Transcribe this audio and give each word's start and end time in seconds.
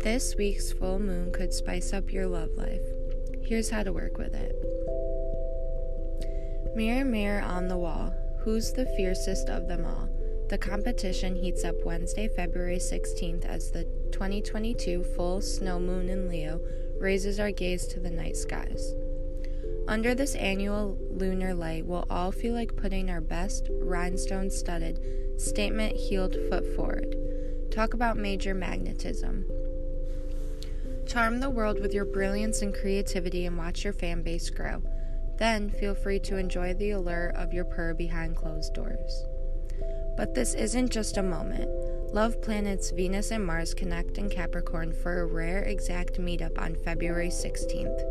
This 0.00 0.36
week's 0.36 0.70
full 0.70 1.00
moon 1.00 1.32
could 1.32 1.52
spice 1.52 1.92
up 1.92 2.12
your 2.12 2.28
love 2.28 2.50
life. 2.56 2.84
Here's 3.42 3.68
how 3.68 3.82
to 3.82 3.92
work 3.92 4.16
with 4.16 4.32
it. 4.32 4.54
Mirror, 6.76 7.04
mirror 7.04 7.40
on 7.42 7.66
the 7.66 7.76
wall, 7.76 8.14
who's 8.38 8.72
the 8.72 8.86
fiercest 8.96 9.48
of 9.48 9.66
them 9.66 9.84
all? 9.84 10.08
The 10.48 10.56
competition 10.56 11.34
heats 11.34 11.64
up 11.64 11.74
Wednesday, 11.84 12.28
February 12.28 12.78
16th 12.78 13.44
as 13.44 13.72
the 13.72 13.84
2022 14.12 15.02
full 15.02 15.40
snow 15.40 15.80
moon 15.80 16.08
in 16.08 16.28
Leo 16.28 16.60
raises 17.00 17.40
our 17.40 17.50
gaze 17.50 17.88
to 17.88 17.98
the 17.98 18.10
night 18.10 18.36
skies. 18.36 18.94
Under 19.88 20.14
this 20.14 20.36
annual 20.36 20.96
lunar 21.10 21.54
light, 21.54 21.86
we'll 21.86 22.06
all 22.08 22.30
feel 22.30 22.54
like 22.54 22.76
putting 22.76 23.10
our 23.10 23.20
best 23.20 23.66
rhinestone 23.70 24.48
studded, 24.48 25.00
statement 25.40 25.96
heeled 25.96 26.36
foot 26.48 26.64
forward. 26.76 27.16
Talk 27.72 27.94
about 27.94 28.16
major 28.16 28.54
magnetism. 28.54 29.44
Charm 31.08 31.40
the 31.40 31.48
world 31.48 31.80
with 31.80 31.94
your 31.94 32.04
brilliance 32.04 32.60
and 32.60 32.74
creativity 32.74 33.46
and 33.46 33.56
watch 33.56 33.82
your 33.82 33.94
fan 33.94 34.22
base 34.22 34.50
grow. 34.50 34.82
Then 35.38 35.70
feel 35.70 35.94
free 35.94 36.18
to 36.20 36.36
enjoy 36.36 36.74
the 36.74 36.90
allure 36.90 37.32
of 37.34 37.54
your 37.54 37.64
purr 37.64 37.94
behind 37.94 38.36
closed 38.36 38.74
doors. 38.74 39.24
But 40.18 40.34
this 40.34 40.52
isn't 40.52 40.90
just 40.90 41.16
a 41.16 41.22
moment. 41.22 41.70
Love 42.12 42.42
planets 42.42 42.90
Venus 42.90 43.30
and 43.30 43.42
Mars 43.42 43.72
connect 43.72 44.18
in 44.18 44.28
Capricorn 44.28 44.92
for 44.92 45.22
a 45.22 45.26
rare 45.26 45.62
exact 45.62 46.20
meetup 46.20 46.58
on 46.58 46.76
February 46.84 47.30
16th. 47.30 48.02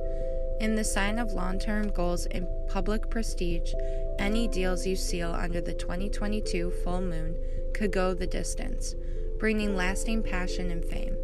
In 0.60 0.74
the 0.74 0.84
sign 0.84 1.20
of 1.20 1.34
long 1.34 1.60
term 1.60 1.90
goals 1.90 2.26
and 2.26 2.48
public 2.68 3.12
prestige, 3.12 3.74
any 4.18 4.48
deals 4.48 4.88
you 4.88 4.96
seal 4.96 5.34
under 5.34 5.62
the 5.62 5.74
2022 5.74 6.72
full 6.84 7.02
moon 7.02 7.36
could 7.76 7.92
go 7.92 8.16
the 8.16 8.26
distance, 8.26 8.96
bringing 9.38 9.76
lasting 9.76 10.24
passion 10.24 10.72
and 10.72 10.84
fame. 10.84 11.16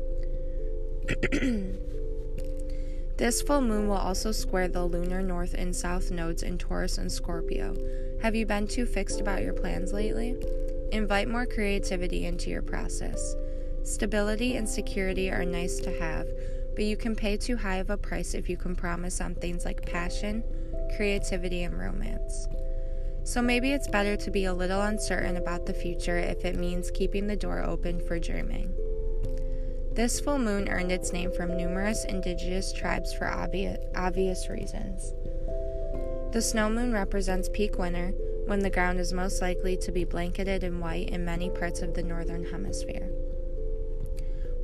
this 3.18 3.42
full 3.42 3.62
moon 3.62 3.88
will 3.88 3.98
also 3.98 4.32
square 4.32 4.68
the 4.68 4.86
lunar 4.86 5.22
north 5.22 5.54
and 5.54 5.76
south 5.76 6.12
nodes 6.12 6.44
in 6.44 6.58
Taurus 6.58 6.98
and 6.98 7.12
Scorpio. 7.12 7.76
Have 8.22 8.36
you 8.36 8.45
been 8.45 8.68
too 8.68 8.86
fixed 8.86 9.20
about 9.20 9.42
your 9.42 9.54
plans 9.54 9.94
lately? 9.94 10.36
Invite 10.92 11.28
more 11.28 11.45
creativity 11.45 12.26
into 12.26 12.50
your 12.50 12.62
process. 12.62 13.36
Stability 13.84 14.56
and 14.56 14.70
security 14.70 15.30
are 15.30 15.44
nice 15.44 15.80
to 15.80 16.00
have 16.00 16.28
but 16.76 16.86
you 16.86 16.98
can 16.98 17.16
pay 17.16 17.38
too 17.38 17.56
high 17.56 17.78
of 17.78 17.90
a 17.90 17.98
price 17.98 18.34
if 18.34 18.50
you 18.50 18.58
can 18.58 18.76
promise 18.76 19.22
on 19.22 19.36
things 19.36 19.66
like 19.66 19.86
passion, 19.86 20.44
creativity, 20.95 21.64
and 21.64 21.78
romance. 21.78 22.48
So 23.23 23.42
maybe 23.42 23.72
it's 23.72 23.88
better 23.88 24.17
to 24.17 24.32
be 24.32 24.45
a 24.45 24.54
little 24.54 24.82
uncertain 24.82 25.38
about 25.38 25.66
the 25.66 25.73
future 25.73 26.17
if 26.17 26.45
it 26.45 26.58
means 26.58 26.92
keeping 26.92 27.28
the 27.28 27.36
door 27.36 27.64
open 27.64 28.06
for 28.06 28.20
dreaming. 28.20 28.73
This 29.95 30.19
full 30.19 30.39
moon 30.39 30.69
earned 30.69 30.91
its 30.91 31.13
name 31.13 31.31
from 31.31 31.55
numerous 31.55 32.03
indigenous 32.05 32.73
tribes 32.73 33.13
for 33.13 33.27
obvious, 33.30 34.49
reasons. 34.49 35.13
The 36.33 36.41
snow 36.41 36.67
moon 36.67 36.91
represents 36.91 37.47
peak 37.47 37.77
winter, 37.77 38.11
when 38.47 38.59
the 38.59 38.71
ground 38.71 38.99
is 38.99 39.14
most 39.14 39.39
likely 39.39 39.77
to 39.77 39.91
be 39.91 40.03
blanketed 40.03 40.64
in 40.64 40.80
white 40.80 41.09
in 41.09 41.23
many 41.23 41.52
parts 41.52 41.83
of 41.83 41.94
the 41.94 42.02
northern 42.02 42.44
hemisphere. 42.44 43.11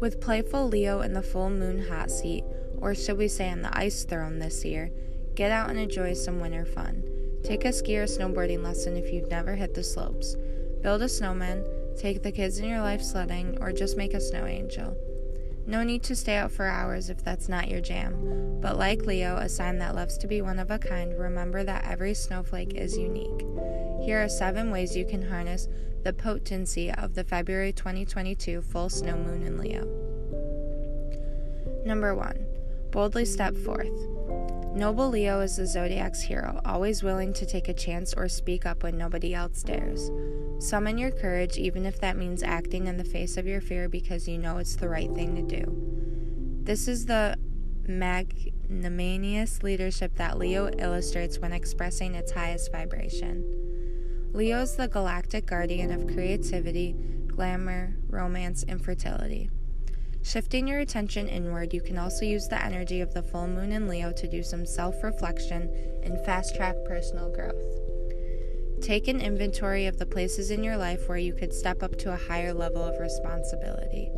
With 0.01 0.19
playful 0.19 0.67
Leo 0.67 1.01
in 1.01 1.13
the 1.13 1.21
full 1.21 1.51
moon 1.51 1.87
hot 1.87 2.09
seat, 2.09 2.43
or 2.79 2.95
should 2.95 3.19
we 3.19 3.27
say 3.27 3.51
on 3.51 3.61
the 3.61 3.77
ice 3.77 4.05
throne 4.05 4.39
this 4.39 4.65
year, 4.65 4.89
get 5.35 5.51
out 5.51 5.69
and 5.69 5.77
enjoy 5.77 6.13
some 6.13 6.39
winter 6.39 6.65
fun. 6.65 7.03
Take 7.43 7.65
a 7.65 7.71
ski 7.71 7.99
or 7.99 8.07
snowboarding 8.07 8.63
lesson 8.63 8.97
if 8.97 9.13
you've 9.13 9.29
never 9.29 9.55
hit 9.55 9.75
the 9.75 9.83
slopes. 9.83 10.35
Build 10.81 11.03
a 11.03 11.09
snowman, 11.09 11.63
take 11.95 12.23
the 12.23 12.31
kids 12.31 12.57
in 12.57 12.67
your 12.67 12.81
life 12.81 13.03
sledding, 13.03 13.59
or 13.61 13.71
just 13.71 13.95
make 13.95 14.15
a 14.15 14.19
snow 14.19 14.47
angel. 14.47 14.97
No 15.69 15.83
need 15.83 16.01
to 16.05 16.15
stay 16.15 16.35
out 16.35 16.51
for 16.51 16.65
hours 16.65 17.11
if 17.11 17.23
that's 17.23 17.47
not 17.47 17.67
your 17.67 17.79
jam, 17.79 18.57
but 18.59 18.79
like 18.79 19.05
Leo, 19.05 19.35
a 19.37 19.47
sign 19.47 19.77
that 19.77 19.93
loves 19.93 20.17
to 20.17 20.25
be 20.25 20.41
one 20.41 20.57
of 20.57 20.71
a 20.71 20.79
kind, 20.79 21.15
remember 21.15 21.63
that 21.63 21.85
every 21.85 22.15
snowflake 22.15 22.73
is 22.73 22.97
unique. 22.97 23.45
Here 24.03 24.19
are 24.19 24.27
seven 24.27 24.71
ways 24.71 24.97
you 24.97 25.05
can 25.05 25.21
harness 25.21 25.67
the 26.03 26.11
potency 26.11 26.91
of 26.91 27.13
the 27.13 27.23
February 27.23 27.71
2022 27.71 28.63
full 28.63 28.89
snow 28.89 29.15
moon 29.15 29.43
in 29.43 29.59
Leo. 29.59 29.85
Number 31.85 32.15
1. 32.15 32.47
Boldly 32.89 33.25
step 33.25 33.55
forth. 33.55 33.93
Noble 34.73 35.09
Leo 35.09 35.41
is 35.41 35.57
the 35.57 35.67
zodiac's 35.67 36.23
hero, 36.23 36.61
always 36.65 37.03
willing 37.03 37.31
to 37.33 37.45
take 37.45 37.67
a 37.67 37.75
chance 37.75 38.15
or 38.15 38.27
speak 38.27 38.65
up 38.65 38.81
when 38.81 38.97
nobody 38.97 39.35
else 39.35 39.61
dares. 39.61 40.09
Summon 40.59 40.97
your 40.97 41.11
courage, 41.11 41.57
even 41.57 41.85
if 41.85 42.01
that 42.01 42.17
means 42.17 42.43
acting 42.43 42.87
in 42.87 42.97
the 42.97 43.05
face 43.05 43.37
of 43.37 43.47
your 43.47 43.61
fear 43.61 43.87
because 43.87 44.27
you 44.27 44.37
know 44.37 44.57
it's 44.57 44.75
the 44.75 44.89
right 44.89 45.09
thing 45.13 45.35
to 45.35 45.41
do. 45.41 45.63
This 46.63 46.89
is 46.89 47.05
the 47.05 47.37
magnanimous 47.87 49.63
leadership 49.63 50.15
that 50.15 50.37
Leo 50.37 50.69
illustrates 50.77 51.39
when 51.39 51.53
expressing 51.53 52.13
its 52.13 52.33
highest 52.33 52.73
vibration. 52.73 54.29
Leo 54.33 54.59
is 54.59 54.75
the 54.75 54.89
galactic 54.89 55.45
guardian 55.45 55.91
of 55.91 56.13
creativity, 56.13 56.93
glamour, 57.27 57.95
romance, 58.09 58.63
and 58.67 58.83
fertility. 58.83 59.49
Shifting 60.21 60.67
your 60.67 60.79
attention 60.79 61.29
inward, 61.29 61.73
you 61.73 61.81
can 61.81 61.97
also 61.97 62.25
use 62.25 62.49
the 62.49 62.61
energy 62.61 62.99
of 62.99 63.13
the 63.13 63.23
full 63.23 63.47
moon 63.47 63.71
in 63.71 63.87
Leo 63.87 64.11
to 64.11 64.27
do 64.27 64.43
some 64.43 64.65
self 64.65 65.01
reflection 65.03 65.69
and 66.03 66.23
fast 66.25 66.53
track 66.55 66.75
personal 66.85 67.31
growth. 67.31 67.98
Take 68.81 69.07
an 69.07 69.21
inventory 69.21 69.85
of 69.87 69.99
the 69.99 70.05
places 70.05 70.51
in 70.51 70.63
your 70.63 70.77
life 70.77 71.07
where 71.07 71.17
you 71.17 71.33
could 71.33 71.53
step 71.53 71.83
up 71.83 71.97
to 71.97 72.13
a 72.13 72.17
higher 72.17 72.53
level 72.53 72.81
of 72.81 72.99
responsibility. 72.99 74.09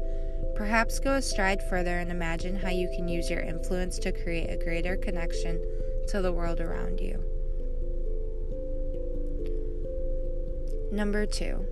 Perhaps 0.55 0.99
go 0.99 1.13
a 1.13 1.21
stride 1.21 1.61
further 1.63 1.97
and 1.97 2.11
imagine 2.11 2.55
how 2.55 2.69
you 2.69 2.87
can 2.95 3.07
use 3.07 3.29
your 3.29 3.41
influence 3.41 3.97
to 3.99 4.11
create 4.11 4.49
a 4.49 4.63
greater 4.63 4.95
connection 4.95 5.59
to 6.09 6.21
the 6.21 6.31
world 6.31 6.61
around 6.61 6.99
you. 6.99 7.23
Number 10.91 11.25
two, 11.25 11.65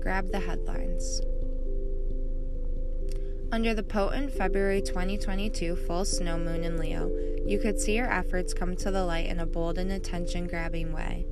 grab 0.00 0.30
the 0.30 0.40
headlines. 0.40 1.20
Under 3.52 3.74
the 3.74 3.82
potent 3.82 4.32
February 4.32 4.80
2022 4.80 5.74
full 5.74 6.04
snow 6.04 6.38
moon 6.38 6.62
in 6.62 6.76
Leo, 6.76 7.10
you 7.44 7.58
could 7.58 7.80
see 7.80 7.96
your 7.96 8.10
efforts 8.10 8.54
come 8.54 8.76
to 8.76 8.92
the 8.92 9.04
light 9.04 9.26
in 9.26 9.40
a 9.40 9.46
bold 9.46 9.76
and 9.76 9.90
attention 9.90 10.46
grabbing 10.46 10.92
way. 10.92 11.26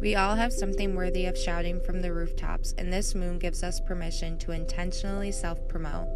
We 0.00 0.14
all 0.14 0.36
have 0.36 0.52
something 0.52 0.94
worthy 0.94 1.26
of 1.26 1.36
shouting 1.36 1.80
from 1.80 2.00
the 2.00 2.12
rooftops, 2.12 2.72
and 2.78 2.92
this 2.92 3.16
moon 3.16 3.38
gives 3.40 3.64
us 3.64 3.80
permission 3.80 4.38
to 4.38 4.52
intentionally 4.52 5.32
self 5.32 5.66
promote. 5.66 6.06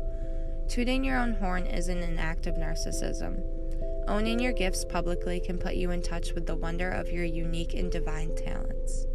Tooting 0.68 1.02
your 1.02 1.18
own 1.18 1.34
horn 1.34 1.66
isn't 1.66 2.02
an 2.02 2.18
act 2.18 2.46
of 2.46 2.54
narcissism. 2.54 3.42
Owning 4.06 4.38
your 4.38 4.52
gifts 4.52 4.84
publicly 4.84 5.40
can 5.40 5.58
put 5.58 5.74
you 5.74 5.90
in 5.90 6.00
touch 6.00 6.32
with 6.32 6.46
the 6.46 6.54
wonder 6.54 6.90
of 6.90 7.10
your 7.10 7.24
unique 7.24 7.74
and 7.74 7.90
divine 7.90 8.34
talents. 8.36 9.06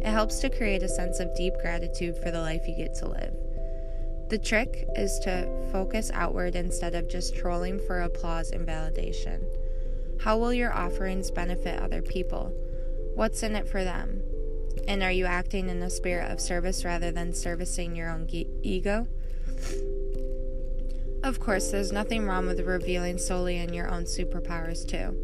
It 0.00 0.06
helps 0.06 0.40
to 0.40 0.50
create 0.50 0.82
a 0.82 0.88
sense 0.88 1.20
of 1.20 1.34
deep 1.36 1.54
gratitude 1.60 2.18
for 2.18 2.30
the 2.30 2.40
life 2.40 2.66
you 2.66 2.76
get 2.76 2.94
to 2.96 3.08
live. 3.08 3.34
The 4.30 4.38
trick 4.38 4.84
is 4.96 5.18
to 5.20 5.48
focus 5.72 6.10
outward 6.12 6.54
instead 6.56 6.94
of 6.94 7.08
just 7.08 7.36
trolling 7.36 7.80
for 7.86 8.02
applause 8.02 8.50
and 8.50 8.66
validation. 8.66 9.42
How 10.20 10.36
will 10.36 10.52
your 10.52 10.72
offerings 10.72 11.30
benefit 11.30 11.80
other 11.80 12.02
people? 12.02 12.52
What's 13.18 13.42
in 13.42 13.56
it 13.56 13.66
for 13.66 13.82
them? 13.82 14.22
And 14.86 15.02
are 15.02 15.10
you 15.10 15.24
acting 15.24 15.68
in 15.68 15.82
a 15.82 15.90
spirit 15.90 16.30
of 16.30 16.40
service 16.40 16.84
rather 16.84 17.10
than 17.10 17.34
servicing 17.34 17.96
your 17.96 18.10
own 18.10 18.28
ge- 18.28 18.46
ego? 18.62 19.08
Of 21.24 21.40
course, 21.40 21.72
there's 21.72 21.90
nothing 21.90 22.26
wrong 22.26 22.46
with 22.46 22.60
revealing 22.60 23.18
solely 23.18 23.56
in 23.56 23.74
your 23.74 23.88
own 23.90 24.04
superpowers, 24.04 24.86
too. 24.86 25.16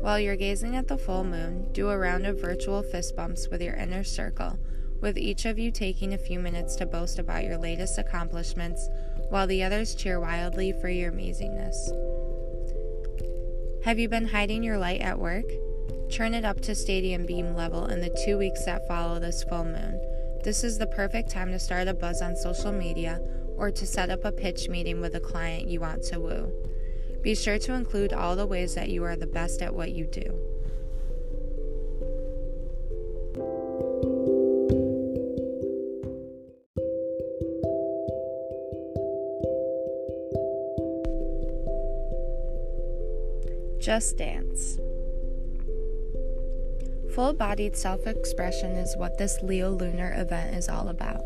While 0.00 0.18
you're 0.18 0.36
gazing 0.36 0.74
at 0.74 0.88
the 0.88 0.96
full 0.96 1.22
moon, 1.22 1.70
do 1.72 1.90
a 1.90 1.98
round 1.98 2.24
of 2.24 2.40
virtual 2.40 2.82
fist 2.82 3.14
bumps 3.14 3.48
with 3.48 3.60
your 3.60 3.74
inner 3.74 4.04
circle, 4.04 4.58
with 5.02 5.18
each 5.18 5.44
of 5.44 5.58
you 5.58 5.70
taking 5.70 6.14
a 6.14 6.18
few 6.18 6.38
minutes 6.38 6.76
to 6.76 6.86
boast 6.86 7.18
about 7.18 7.44
your 7.44 7.58
latest 7.58 7.98
accomplishments 7.98 8.88
while 9.28 9.46
the 9.46 9.62
others 9.62 9.94
cheer 9.94 10.18
wildly 10.18 10.72
for 10.72 10.88
your 10.88 11.12
amazingness. 11.12 11.76
Have 13.84 13.98
you 13.98 14.08
been 14.08 14.28
hiding 14.28 14.64
your 14.64 14.78
light 14.78 15.02
at 15.02 15.18
work? 15.18 15.44
Turn 16.14 16.32
it 16.32 16.44
up 16.44 16.60
to 16.60 16.76
stadium 16.76 17.26
beam 17.26 17.56
level 17.56 17.86
in 17.86 18.00
the 18.00 18.16
two 18.24 18.38
weeks 18.38 18.64
that 18.66 18.86
follow 18.86 19.18
this 19.18 19.42
full 19.42 19.64
moon. 19.64 20.00
This 20.44 20.62
is 20.62 20.78
the 20.78 20.86
perfect 20.86 21.28
time 21.28 21.50
to 21.50 21.58
start 21.58 21.88
a 21.88 21.92
buzz 21.92 22.22
on 22.22 22.36
social 22.36 22.70
media 22.70 23.20
or 23.56 23.72
to 23.72 23.84
set 23.84 24.10
up 24.10 24.24
a 24.24 24.30
pitch 24.30 24.68
meeting 24.68 25.00
with 25.00 25.16
a 25.16 25.20
client 25.20 25.66
you 25.66 25.80
want 25.80 26.04
to 26.04 26.20
woo. 26.20 26.52
Be 27.20 27.34
sure 27.34 27.58
to 27.58 27.74
include 27.74 28.12
all 28.12 28.36
the 28.36 28.46
ways 28.46 28.76
that 28.76 28.90
you 28.90 29.02
are 29.02 29.16
the 29.16 29.26
best 29.26 29.60
at 29.60 29.74
what 29.74 29.90
you 29.90 30.06
do. 30.06 30.22
Just 43.80 44.16
Dance. 44.16 44.78
Full 47.14 47.32
bodied 47.32 47.76
self 47.76 48.08
expression 48.08 48.72
is 48.72 48.96
what 48.96 49.18
this 49.18 49.40
Leo 49.40 49.70
lunar 49.70 50.12
event 50.16 50.56
is 50.56 50.68
all 50.68 50.88
about. 50.88 51.22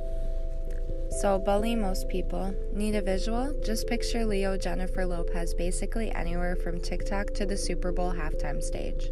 So, 1.21 1.39
bully 1.39 1.75
most 1.75 2.11
people. 2.11 2.55
Need 2.75 2.95
a 2.95 3.01
visual? 3.01 3.59
Just 3.65 3.87
picture 3.87 4.27
Leo 4.27 4.59
Jennifer 4.59 5.07
Lopez 5.07 5.55
basically 5.55 6.11
anywhere 6.11 6.57
from 6.57 6.79
TikTok 6.79 7.33
to 7.35 7.47
the 7.47 7.57
Super 7.57 7.91
Bowl 7.91 8.13
halftime 8.13 8.63
stage. 8.63 9.11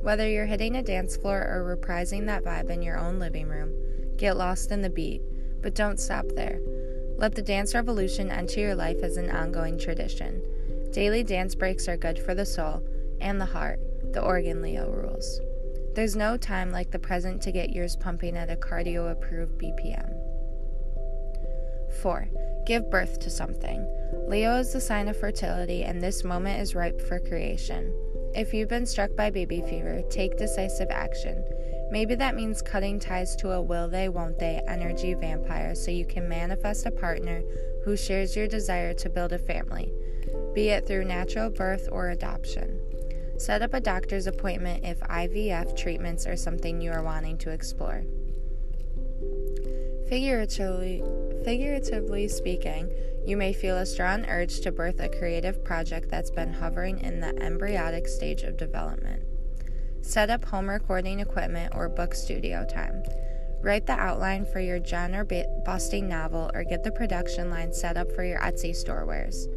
Whether 0.00 0.26
you're 0.26 0.46
hitting 0.46 0.76
a 0.76 0.82
dance 0.82 1.18
floor 1.18 1.38
or 1.42 1.76
reprising 1.76 2.24
that 2.26 2.44
vibe 2.44 2.70
in 2.70 2.80
your 2.80 2.96
own 2.96 3.18
living 3.18 3.48
room, 3.48 3.74
get 4.16 4.38
lost 4.38 4.70
in 4.70 4.80
the 4.80 4.88
beat, 4.88 5.20
but 5.60 5.74
don't 5.74 6.00
stop 6.00 6.24
there. 6.34 6.60
Let 7.18 7.34
the 7.34 7.42
dance 7.42 7.74
revolution 7.74 8.30
enter 8.30 8.60
your 8.60 8.74
life 8.74 9.02
as 9.02 9.18
an 9.18 9.30
ongoing 9.30 9.78
tradition. 9.78 10.42
Daily 10.92 11.22
dance 11.22 11.54
breaks 11.54 11.88
are 11.88 11.98
good 11.98 12.18
for 12.18 12.34
the 12.34 12.46
soul 12.46 12.82
and 13.20 13.38
the 13.38 13.44
heart, 13.44 13.80
the 14.14 14.22
organ 14.22 14.62
Leo 14.62 14.90
rules. 14.90 15.40
There's 15.96 16.14
no 16.14 16.36
time 16.36 16.72
like 16.72 16.90
the 16.90 16.98
present 16.98 17.40
to 17.40 17.50
get 17.50 17.70
yours 17.70 17.96
pumping 17.96 18.36
at 18.36 18.50
a 18.50 18.56
cardio 18.56 19.10
approved 19.10 19.56
BPM. 19.58 20.12
4. 22.02 22.28
Give 22.66 22.90
birth 22.90 23.18
to 23.20 23.30
something. 23.30 23.82
Leo 24.28 24.56
is 24.56 24.74
the 24.74 24.80
sign 24.82 25.08
of 25.08 25.18
fertility, 25.18 25.84
and 25.84 26.02
this 26.02 26.22
moment 26.22 26.60
is 26.60 26.74
ripe 26.74 27.00
for 27.00 27.18
creation. 27.18 27.90
If 28.34 28.52
you've 28.52 28.68
been 28.68 28.84
struck 28.84 29.16
by 29.16 29.30
baby 29.30 29.62
fever, 29.62 30.02
take 30.10 30.36
decisive 30.36 30.88
action. 30.90 31.42
Maybe 31.90 32.14
that 32.16 32.36
means 32.36 32.60
cutting 32.60 33.00
ties 33.00 33.34
to 33.36 33.52
a 33.52 33.62
will 33.62 33.88
they, 33.88 34.10
won't 34.10 34.38
they 34.38 34.60
energy 34.68 35.14
vampire 35.14 35.74
so 35.74 35.90
you 35.90 36.04
can 36.04 36.28
manifest 36.28 36.84
a 36.84 36.90
partner 36.90 37.42
who 37.86 37.96
shares 37.96 38.36
your 38.36 38.48
desire 38.48 38.92
to 38.92 39.08
build 39.08 39.32
a 39.32 39.38
family, 39.38 39.90
be 40.52 40.68
it 40.68 40.86
through 40.86 41.06
natural 41.06 41.48
birth 41.48 41.88
or 41.90 42.10
adoption. 42.10 42.75
Set 43.38 43.62
up 43.62 43.74
a 43.74 43.80
doctor's 43.80 44.26
appointment 44.26 44.84
if 44.84 45.00
IVF 45.00 45.76
treatments 45.76 46.26
are 46.26 46.36
something 46.36 46.80
you 46.80 46.90
are 46.90 47.02
wanting 47.02 47.36
to 47.38 47.50
explore. 47.50 48.02
Figuratively, 50.08 51.02
figuratively 51.44 52.28
speaking, 52.28 52.90
you 53.26 53.36
may 53.36 53.52
feel 53.52 53.76
a 53.76 53.84
strong 53.84 54.24
urge 54.26 54.60
to 54.60 54.72
birth 54.72 55.00
a 55.00 55.08
creative 55.08 55.64
project 55.64 56.08
that's 56.10 56.30
been 56.30 56.52
hovering 56.52 57.00
in 57.00 57.20
the 57.20 57.36
embryonic 57.42 58.06
stage 58.06 58.42
of 58.42 58.56
development. 58.56 59.22
Set 60.00 60.30
up 60.30 60.44
home 60.44 60.70
recording 60.70 61.18
equipment 61.18 61.74
or 61.74 61.88
book 61.88 62.14
studio 62.14 62.64
time. 62.64 63.02
Write 63.60 63.86
the 63.86 63.94
outline 63.94 64.46
for 64.46 64.60
your 64.60 64.82
genre 64.84 65.26
busting 65.64 66.08
novel 66.08 66.50
or 66.54 66.62
get 66.62 66.84
the 66.84 66.92
production 66.92 67.50
line 67.50 67.72
set 67.72 67.96
up 67.96 68.12
for 68.12 68.22
your 68.22 68.38
Etsy 68.38 68.74
store 68.74 69.04
wares. 69.04 69.48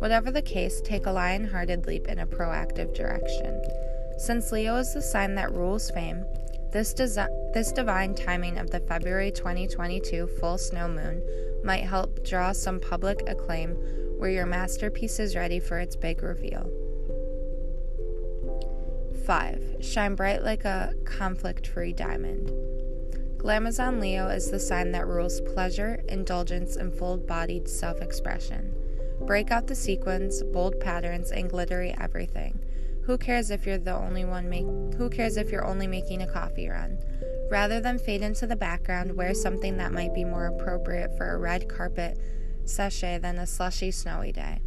Whatever 0.00 0.30
the 0.30 0.40
case, 0.40 0.80
take 0.80 1.04
a 1.04 1.12
lion 1.12 1.44
hearted 1.44 1.86
leap 1.86 2.08
in 2.08 2.18
a 2.18 2.26
proactive 2.26 2.94
direction. 2.94 3.62
Since 4.16 4.50
Leo 4.50 4.76
is 4.76 4.94
the 4.94 5.02
sign 5.02 5.34
that 5.34 5.52
rules 5.52 5.90
fame, 5.90 6.24
this, 6.72 6.94
desi- 6.94 7.52
this 7.52 7.70
divine 7.70 8.14
timing 8.14 8.56
of 8.56 8.70
the 8.70 8.80
February 8.80 9.30
2022 9.30 10.26
full 10.26 10.56
snow 10.56 10.88
moon 10.88 11.22
might 11.62 11.84
help 11.84 12.24
draw 12.24 12.52
some 12.52 12.80
public 12.80 13.22
acclaim 13.26 13.76
where 14.16 14.30
your 14.30 14.46
masterpiece 14.46 15.18
is 15.18 15.36
ready 15.36 15.60
for 15.60 15.78
its 15.78 15.96
big 15.96 16.22
reveal. 16.22 16.70
5. 19.26 19.76
Shine 19.80 20.14
bright 20.14 20.42
like 20.42 20.64
a 20.64 20.94
conflict 21.04 21.66
free 21.66 21.92
diamond. 21.92 22.50
Glamazon 23.36 24.00
Leo 24.00 24.28
is 24.28 24.50
the 24.50 24.58
sign 24.58 24.92
that 24.92 25.06
rules 25.06 25.42
pleasure, 25.42 26.02
indulgence, 26.08 26.76
and 26.76 26.94
full 26.94 27.18
bodied 27.18 27.68
self 27.68 28.00
expression. 28.00 28.74
Break 29.26 29.50
out 29.50 29.66
the 29.66 29.74
sequins, 29.74 30.42
bold 30.42 30.80
patterns, 30.80 31.30
and 31.30 31.50
glittery 31.50 31.94
everything. 31.98 32.60
Who 33.04 33.18
cares 33.18 33.50
if 33.50 33.66
you're 33.66 33.78
the 33.78 33.96
only 33.96 34.24
one 34.24 34.48
make 34.48 34.66
who 34.96 35.10
cares 35.10 35.36
if 35.36 35.50
you're 35.50 35.66
only 35.66 35.86
making 35.86 36.22
a 36.22 36.26
coffee 36.26 36.68
run? 36.68 36.98
Rather 37.50 37.80
than 37.80 37.98
fade 37.98 38.22
into 38.22 38.46
the 38.46 38.56
background, 38.56 39.16
wear 39.16 39.34
something 39.34 39.76
that 39.78 39.92
might 39.92 40.14
be 40.14 40.24
more 40.24 40.46
appropriate 40.46 41.16
for 41.16 41.30
a 41.30 41.38
red 41.38 41.68
carpet 41.68 42.18
sachet 42.64 43.18
than 43.18 43.38
a 43.38 43.46
slushy 43.46 43.90
snowy 43.90 44.32
day. 44.32 44.60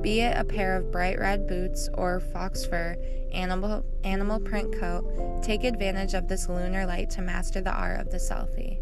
Be 0.00 0.20
it 0.20 0.36
a 0.36 0.44
pair 0.44 0.76
of 0.76 0.90
bright 0.90 1.18
red 1.18 1.46
boots 1.46 1.88
or 1.94 2.20
fox 2.20 2.64
fur 2.64 2.96
animal 3.32 3.84
animal 4.04 4.40
print 4.40 4.78
coat, 4.78 5.42
take 5.42 5.64
advantage 5.64 6.14
of 6.14 6.28
this 6.28 6.48
lunar 6.48 6.86
light 6.86 7.10
to 7.10 7.22
master 7.22 7.60
the 7.60 7.72
art 7.72 8.00
of 8.00 8.10
the 8.10 8.18
selfie. 8.18 8.80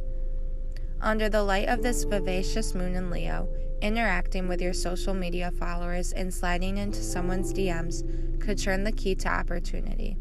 Under 1.01 1.29
the 1.29 1.43
light 1.43 1.69
of 1.69 1.83
this 1.83 2.05
vivacious 2.05 2.75
moon 2.75 2.95
in 2.95 3.11
Leo, 3.11 3.49
Interacting 3.83 4.47
with 4.47 4.61
your 4.61 4.75
social 4.75 5.15
media 5.15 5.51
followers 5.51 6.13
and 6.13 6.33
sliding 6.33 6.77
into 6.77 7.03
someone's 7.03 7.53
DMs 7.53 8.05
could 8.39 8.59
turn 8.59 8.85
the 8.85 8.93
key 8.93 9.15
to 9.15 9.29
opportunity. 9.29 10.19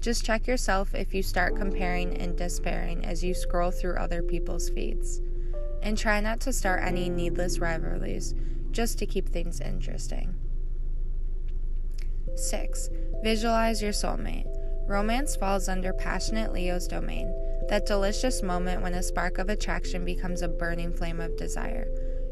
Just 0.00 0.24
check 0.24 0.46
yourself 0.46 0.94
if 0.94 1.12
you 1.12 1.22
start 1.22 1.56
comparing 1.56 2.16
and 2.16 2.36
despairing 2.36 3.04
as 3.04 3.22
you 3.22 3.34
scroll 3.34 3.70
through 3.70 3.96
other 3.96 4.22
people's 4.22 4.70
feeds. 4.70 5.20
And 5.82 5.98
try 5.98 6.20
not 6.20 6.40
to 6.40 6.54
start 6.54 6.82
any 6.82 7.10
needless 7.10 7.58
rivalries 7.58 8.34
just 8.70 8.98
to 8.98 9.06
keep 9.06 9.28
things 9.28 9.60
interesting. 9.60 10.34
6. 12.34 12.88
Visualize 13.22 13.82
your 13.82 13.92
soulmate. 13.92 14.46
Romance 14.88 15.36
falls 15.36 15.68
under 15.68 15.92
passionate 15.92 16.52
Leo's 16.52 16.86
domain, 16.86 17.30
that 17.68 17.86
delicious 17.86 18.42
moment 18.42 18.82
when 18.82 18.94
a 18.94 19.02
spark 19.02 19.36
of 19.38 19.50
attraction 19.50 20.04
becomes 20.04 20.40
a 20.40 20.48
burning 20.48 20.92
flame 20.92 21.20
of 21.20 21.36
desire. 21.36 21.86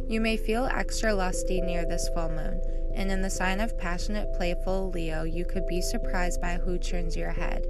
You 0.08 0.22
may 0.22 0.38
feel 0.38 0.64
extra 0.64 1.14
lusty 1.14 1.60
near 1.60 1.84
this 1.84 2.08
full 2.14 2.30
moon, 2.30 2.62
and 2.94 3.10
in 3.10 3.20
the 3.20 3.28
sign 3.28 3.60
of 3.60 3.76
passionate, 3.76 4.32
playful 4.32 4.90
Leo, 4.90 5.24
you 5.24 5.44
could 5.44 5.66
be 5.66 5.82
surprised 5.82 6.40
by 6.40 6.54
who 6.54 6.78
turns 6.78 7.14
your 7.14 7.30
head. 7.30 7.66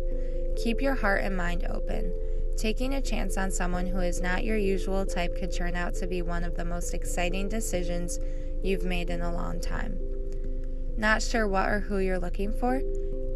Keep 0.62 0.80
your 0.80 0.94
heart 0.94 1.24
and 1.24 1.36
mind 1.36 1.66
open. 1.68 2.14
Taking 2.56 2.94
a 2.94 3.02
chance 3.02 3.36
on 3.36 3.50
someone 3.50 3.86
who 3.86 3.98
is 3.98 4.20
not 4.20 4.44
your 4.44 4.56
usual 4.56 5.04
type 5.04 5.36
could 5.36 5.52
turn 5.52 5.74
out 5.74 5.94
to 5.94 6.06
be 6.06 6.22
one 6.22 6.44
of 6.44 6.54
the 6.54 6.64
most 6.64 6.94
exciting 6.94 7.48
decisions 7.48 8.20
you've 8.62 8.84
made 8.84 9.10
in 9.10 9.20
a 9.20 9.34
long 9.34 9.60
time. 9.60 9.98
Not 10.96 11.22
sure 11.22 11.48
what 11.48 11.68
or 11.68 11.80
who 11.80 11.98
you're 11.98 12.20
looking 12.20 12.52
for? 12.52 12.80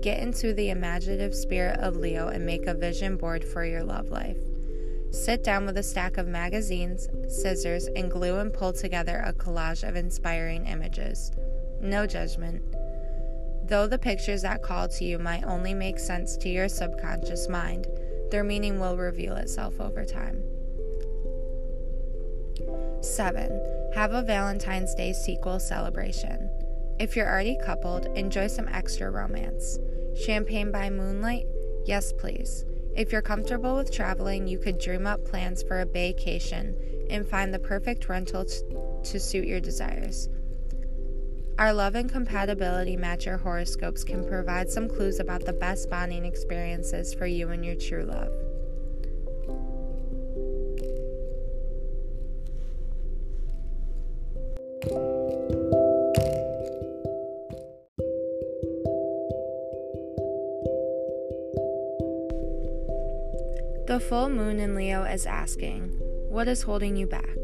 Get 0.00 0.20
into 0.20 0.54
the 0.54 0.70
imaginative 0.70 1.34
spirit 1.34 1.80
of 1.80 1.96
Leo 1.96 2.28
and 2.28 2.46
make 2.46 2.66
a 2.66 2.74
vision 2.74 3.16
board 3.16 3.44
for 3.44 3.64
your 3.64 3.82
love 3.82 4.10
life. 4.10 4.38
Sit 5.12 5.44
down 5.44 5.66
with 5.66 5.76
a 5.76 5.82
stack 5.82 6.16
of 6.16 6.26
magazines, 6.26 7.06
scissors, 7.28 7.86
and 7.94 8.10
glue 8.10 8.38
and 8.38 8.50
pull 8.52 8.72
together 8.72 9.22
a 9.24 9.32
collage 9.34 9.86
of 9.86 9.94
inspiring 9.94 10.66
images. 10.66 11.30
No 11.82 12.06
judgment. 12.06 12.62
Though 13.68 13.86
the 13.86 13.98
pictures 13.98 14.40
that 14.42 14.62
call 14.62 14.88
to 14.88 15.04
you 15.04 15.18
might 15.18 15.44
only 15.44 15.74
make 15.74 15.98
sense 15.98 16.36
to 16.38 16.48
your 16.48 16.68
subconscious 16.68 17.46
mind, 17.48 17.86
their 18.30 18.42
meaning 18.42 18.80
will 18.80 18.96
reveal 18.96 19.36
itself 19.36 19.78
over 19.80 20.04
time. 20.04 20.42
7. 23.02 23.90
Have 23.94 24.14
a 24.14 24.22
Valentine's 24.22 24.94
Day 24.94 25.12
sequel 25.12 25.60
celebration. 25.60 26.48
If 26.98 27.16
you're 27.16 27.28
already 27.28 27.58
coupled, 27.62 28.06
enjoy 28.16 28.46
some 28.46 28.68
extra 28.68 29.10
romance. 29.10 29.78
Champagne 30.16 30.72
by 30.72 30.88
moonlight? 30.88 31.46
Yes, 31.84 32.12
please. 32.14 32.64
If 32.94 33.10
you're 33.10 33.22
comfortable 33.22 33.76
with 33.76 33.90
traveling, 33.90 34.46
you 34.46 34.58
could 34.58 34.78
dream 34.78 35.06
up 35.06 35.24
plans 35.24 35.62
for 35.62 35.80
a 35.80 35.86
vacation 35.86 36.76
and 37.08 37.26
find 37.26 37.52
the 37.52 37.58
perfect 37.58 38.08
rental 38.08 38.44
t- 38.44 38.60
to 39.04 39.18
suit 39.18 39.46
your 39.46 39.60
desires. 39.60 40.28
Our 41.58 41.72
love 41.72 41.94
and 41.94 42.10
compatibility 42.10 42.96
match 42.96 43.26
your 43.26 43.38
horoscopes 43.38 44.04
can 44.04 44.26
provide 44.26 44.70
some 44.70 44.88
clues 44.88 45.20
about 45.20 45.44
the 45.44 45.52
best 45.52 45.88
bonding 45.88 46.24
experiences 46.24 47.14
for 47.14 47.26
you 47.26 47.50
and 47.50 47.64
your 47.64 47.76
true 47.76 48.04
love. 48.04 48.32
Full 64.08 64.28
moon 64.28 64.58
in 64.58 64.74
Leo 64.74 65.04
is 65.04 65.26
asking, 65.26 65.88
What 66.28 66.48
is 66.48 66.62
holding 66.62 66.96
you 66.96 67.06
back? 67.06 67.38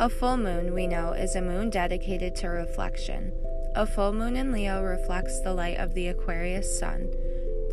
A 0.00 0.08
full 0.08 0.36
moon, 0.36 0.74
we 0.74 0.86
know, 0.86 1.12
is 1.12 1.34
a 1.34 1.42
moon 1.42 1.70
dedicated 1.70 2.36
to 2.36 2.48
reflection. 2.48 3.32
A 3.74 3.84
full 3.84 4.12
moon 4.12 4.36
in 4.36 4.52
Leo 4.52 4.82
reflects 4.82 5.40
the 5.40 5.52
light 5.52 5.78
of 5.78 5.94
the 5.94 6.08
Aquarius 6.08 6.78
sun, 6.78 7.12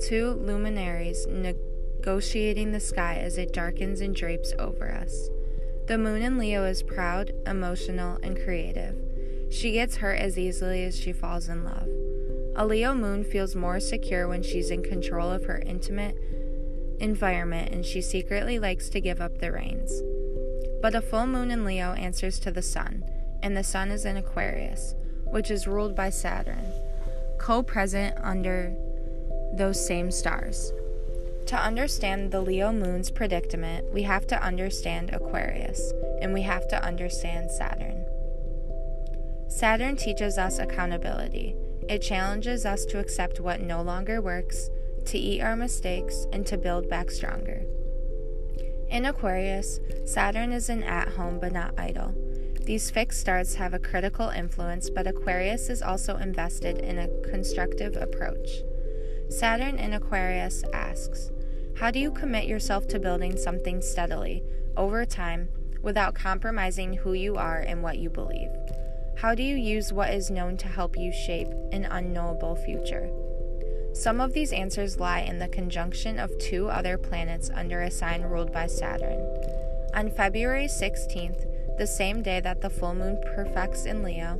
two 0.02 0.32
luminaries 0.32 1.28
negotiating 1.28 2.72
the 2.72 2.80
sky 2.80 3.16
as 3.16 3.38
it 3.38 3.54
darkens 3.54 4.02
and 4.02 4.16
drapes 4.16 4.54
over 4.58 4.92
us. 4.92 5.30
The 5.88 6.00
moon 6.00 6.24
in 6.24 6.38
Leo 6.38 6.66
is 6.66 6.82
proud, 6.82 7.32
emotional, 7.46 8.18
and 8.24 8.36
creative. 8.44 8.96
She 9.52 9.72
gets 9.72 9.98
hurt 9.98 10.20
as 10.20 10.40
easily 10.40 10.84
as 10.84 11.00
she 11.00 11.14
falls 11.14 11.48
in 11.48 11.64
love. 11.64 11.88
A 12.56 12.66
Leo 12.66 12.96
moon 12.96 13.24
feels 13.24 13.56
more 13.56 13.80
secure 13.80 14.28
when 14.28 14.42
she's 14.42 14.72
in 14.72 14.82
control 14.82 15.32
of 15.32 15.46
her 15.46 15.60
intimate, 15.60 16.18
environment 17.00 17.72
and 17.74 17.86
she 17.86 18.02
secretly 18.02 18.60
likes 18.60 18.90
to 18.90 19.02
give 19.02 19.22
up 19.22 19.38
the 19.38 19.52
reins. 19.52 20.02
But 20.82 20.96
a 20.96 21.02
full 21.02 21.28
moon 21.28 21.52
in 21.52 21.66
Leo 21.66 21.94
answers 21.94 22.40
to 22.40 22.52
the 22.52 22.62
sun, 22.62 23.04
and 23.42 23.56
the 23.56 23.64
sun 23.64 23.92
is 23.92 24.06
in 24.06 24.18
Aquarius, 24.18 24.96
which 25.26 25.50
is 25.50 25.68
ruled 25.68 25.96
by 25.96 26.10
Saturn, 26.10 26.66
co 27.40 27.64
present 27.64 28.16
under 28.22 28.76
those 29.54 29.86
same 29.86 30.12
stars. 30.12 30.72
To 31.48 31.56
understand 31.56 32.32
the 32.32 32.42
Leo 32.42 32.72
moon's 32.72 33.12
predicament, 33.12 33.94
we 33.94 34.04
have 34.04 34.26
to 34.28 34.42
understand 34.42 35.12
Aquarius, 35.14 35.94
and 36.22 36.34
we 36.34 36.42
have 36.42 36.68
to 36.70 36.84
understand 36.84 37.52
Saturn. 37.52 38.04
Saturn 39.48 39.96
teaches 39.96 40.38
us 40.38 40.58
accountability. 40.58 41.56
It 41.88 42.00
challenges 42.00 42.66
us 42.66 42.84
to 42.86 43.00
accept 43.00 43.40
what 43.40 43.62
no 43.62 43.84
longer 43.84 44.22
works, 44.22 44.70
to 45.06 45.18
eat 45.18 45.42
our 45.42 45.56
mistakes, 45.56 46.28
and 46.32 46.46
to 46.48 46.58
build 46.58 46.90
back 46.90 47.12
stronger. 47.12 47.66
In 48.90 49.06
Aquarius, 49.06 49.80
Saturn 50.06 50.52
is 50.52 50.70
an 50.70 50.84
at 50.84 51.10
home 51.10 51.40
but 51.40 51.52
not 51.52 51.74
idle. 51.78 52.14
These 52.66 52.90
fixed 52.90 53.20
starts 53.20 53.56
have 53.56 53.74
a 53.74 53.80
critical 53.80 54.30
influence, 54.30 54.90
but 54.90 55.08
Aquarius 55.08 55.70
is 55.70 55.82
also 55.82 56.18
invested 56.18 56.80
in 56.80 56.98
a 56.98 57.30
constructive 57.30 57.96
approach. 57.96 58.64
Saturn 59.30 59.78
in 59.78 59.94
Aquarius 59.94 60.64
asks, 60.74 61.32
How 61.78 61.92
do 61.92 62.00
you 62.00 62.12
commit 62.12 62.46
yourself 62.46 62.88
to 62.88 63.00
building 63.00 63.38
something 63.38 63.82
steadily, 63.82 64.44
over 64.78 65.06
time, 65.06 65.50
without 65.82 66.16
compromising 66.16 66.94
who 66.94 67.14
you 67.14 67.36
are 67.36 67.60
and 67.60 67.84
what 67.84 68.00
you 68.00 68.10
believe? 68.10 68.50
How 69.18 69.36
do 69.36 69.44
you 69.44 69.56
use 69.56 69.94
what 69.94 70.14
is 70.14 70.30
known 70.30 70.58
to 70.58 70.68
help 70.68 70.98
you 70.98 71.12
shape 71.12 71.48
an 71.72 71.86
unknowable 71.86 72.56
future? 72.56 73.10
Some 73.96 74.20
of 74.20 74.34
these 74.34 74.52
answers 74.52 75.00
lie 75.00 75.22
in 75.22 75.40
the 75.40 75.48
conjunction 75.48 76.20
of 76.20 76.38
two 76.38 76.68
other 76.68 76.98
planets 76.98 77.50
under 77.50 77.82
a 77.82 77.90
sign 77.90 78.24
ruled 78.24 78.52
by 78.52 78.68
Saturn. 78.68 79.22
On 79.94 80.12
February 80.12 80.66
16th, 80.66 81.78
the 81.78 81.88
same 81.88 82.22
day 82.22 82.42
that 82.42 82.60
the 82.60 82.70
full 82.70 82.94
moon 82.94 83.18
perfects 83.34 83.86
in 83.86 84.04
Leo, 84.04 84.38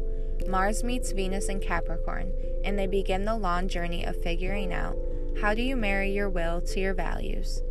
Mars 0.50 0.84
meets 0.84 1.14
Venus 1.14 1.48
in 1.48 1.62
Capricorn, 1.62 2.34
and 2.66 2.78
they 2.78 2.86
begin 2.86 3.24
the 3.24 3.38
long 3.38 3.70
journey 3.70 4.04
of 4.04 4.22
figuring 4.22 4.74
out 4.74 4.98
how 5.40 5.54
do 5.54 5.62
you 5.62 5.78
marry 5.78 6.12
your 6.12 6.30
will 6.30 6.60
to 6.62 6.82
your 6.82 6.94
values, 6.94 7.62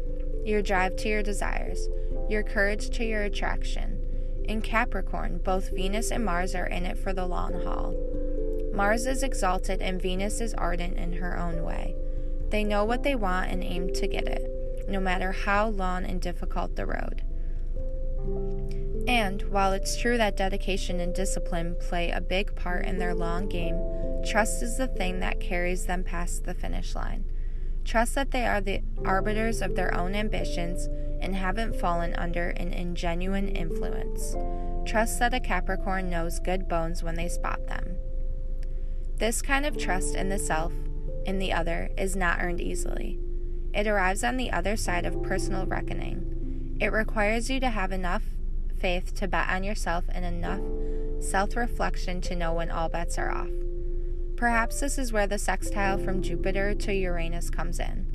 your 0.42 0.62
drive 0.62 0.96
to 0.96 1.08
your 1.10 1.22
desires, 1.22 1.90
your 2.30 2.42
courage 2.42 2.88
to 2.96 3.04
your 3.04 3.24
attraction. 3.24 4.00
In 4.44 4.62
Capricorn, 4.62 5.38
both 5.44 5.74
Venus 5.74 6.10
and 6.10 6.24
Mars 6.24 6.54
are 6.54 6.66
in 6.66 6.86
it 6.86 6.96
for 6.96 7.12
the 7.12 7.26
long 7.26 7.62
haul. 7.62 7.94
Mars 8.75 9.07
is 9.07 9.23
exalted 9.23 9.81
and 9.81 10.02
Venus 10.02 10.40
is 10.40 10.52
ardent 10.54 10.99
in 10.99 11.12
her 11.14 11.38
own 11.38 11.62
way. 11.62 11.95
They 12.50 12.64
know 12.64 12.85
what 12.85 13.02
they 13.04 13.14
want 13.14 13.50
and 13.50 13.62
aim 13.62 13.93
to 13.95 14.07
get 14.09 14.26
it, 14.26 14.88
no 14.88 14.99
matter 15.00 15.33
how 15.33 15.69
long 15.69 16.04
and 16.04 16.21
difficult 16.21 16.75
the 16.75 16.87
road. 16.87 17.23
And 19.07 19.43
while 19.43 19.73
it's 19.73 19.97
true 19.97 20.16
that 20.16 20.37
dedication 20.37 20.99
and 20.99 21.14
discipline 21.14 21.76
play 21.78 22.11
a 22.11 22.21
big 22.21 22.57
part 22.57 22.85
in 22.87 22.99
their 22.99 23.14
long 23.14 23.49
game, 23.49 23.78
trust 24.26 24.62
is 24.62 24.76
the 24.76 24.88
thing 24.88 25.21
that 25.21 25.40
carries 25.40 25.87
them 25.87 26.02
past 26.02 26.45
the 26.45 26.54
finish 26.54 26.95
line. 26.95 27.25
Trust 27.85 28.14
that 28.14 28.31
they 28.31 28.47
are 28.47 28.61
the 28.61 28.83
arbiters 29.04 29.61
of 29.61 29.76
their 29.76 29.95
own 29.95 30.14
ambitions 30.14 30.88
and 31.21 31.37
haven't 31.37 31.76
fallen 31.76 32.14
under 32.14 32.50
an 32.50 32.71
ingenuine 32.71 33.54
influence. 33.57 34.35
Trust 34.90 35.19
that 35.19 35.35
a 35.35 35.40
Capricorn 35.40 36.11
knows 36.11 36.40
good 36.40 36.66
bones 36.66 37.02
when 37.02 37.14
they 37.14 37.28
spot 37.28 37.66
them. 37.66 37.97
This 39.18 39.42
kind 39.42 39.64
of 39.64 39.78
trust 39.78 40.16
in 40.16 40.28
the 40.28 40.38
self, 40.38 40.73
in 41.25 41.38
the 41.38 41.52
other, 41.52 41.90
is 41.97 42.16
not 42.16 42.40
earned 42.40 42.61
easily. 42.61 43.18
It 43.73 43.87
arrives 43.87 44.25
on 44.25 44.37
the 44.37 44.50
other 44.50 44.76
side 44.76 45.06
of 45.06 45.23
personal 45.23 45.66
reckoning. 45.66 46.76
It 46.80 46.92
requires 46.92 47.49
you 47.49 47.61
to 47.61 47.71
have 47.71 47.92
enough 47.92 48.25
faith 48.78 49.14
to 49.14 49.28
bet 49.28 49.49
on 49.49 49.62
yourself 49.62 50.04
and 50.09 50.25
enough 50.25 50.61
self 51.23 51.56
reflection 51.56 52.21
to 52.23 52.35
know 52.35 52.54
when 52.54 52.71
all 52.71 52.88
bets 52.88 53.16
are 53.16 53.30
off. 53.30 53.50
Perhaps 54.37 54.80
this 54.80 54.99
is 54.99 55.12
where 55.12 55.28
the 55.28 55.38
sextile 55.38 55.97
from 55.97 56.21
Jupiter 56.21 56.75
to 56.75 56.92
Uranus 56.92 57.50
comes 57.50 57.78
in 57.78 58.14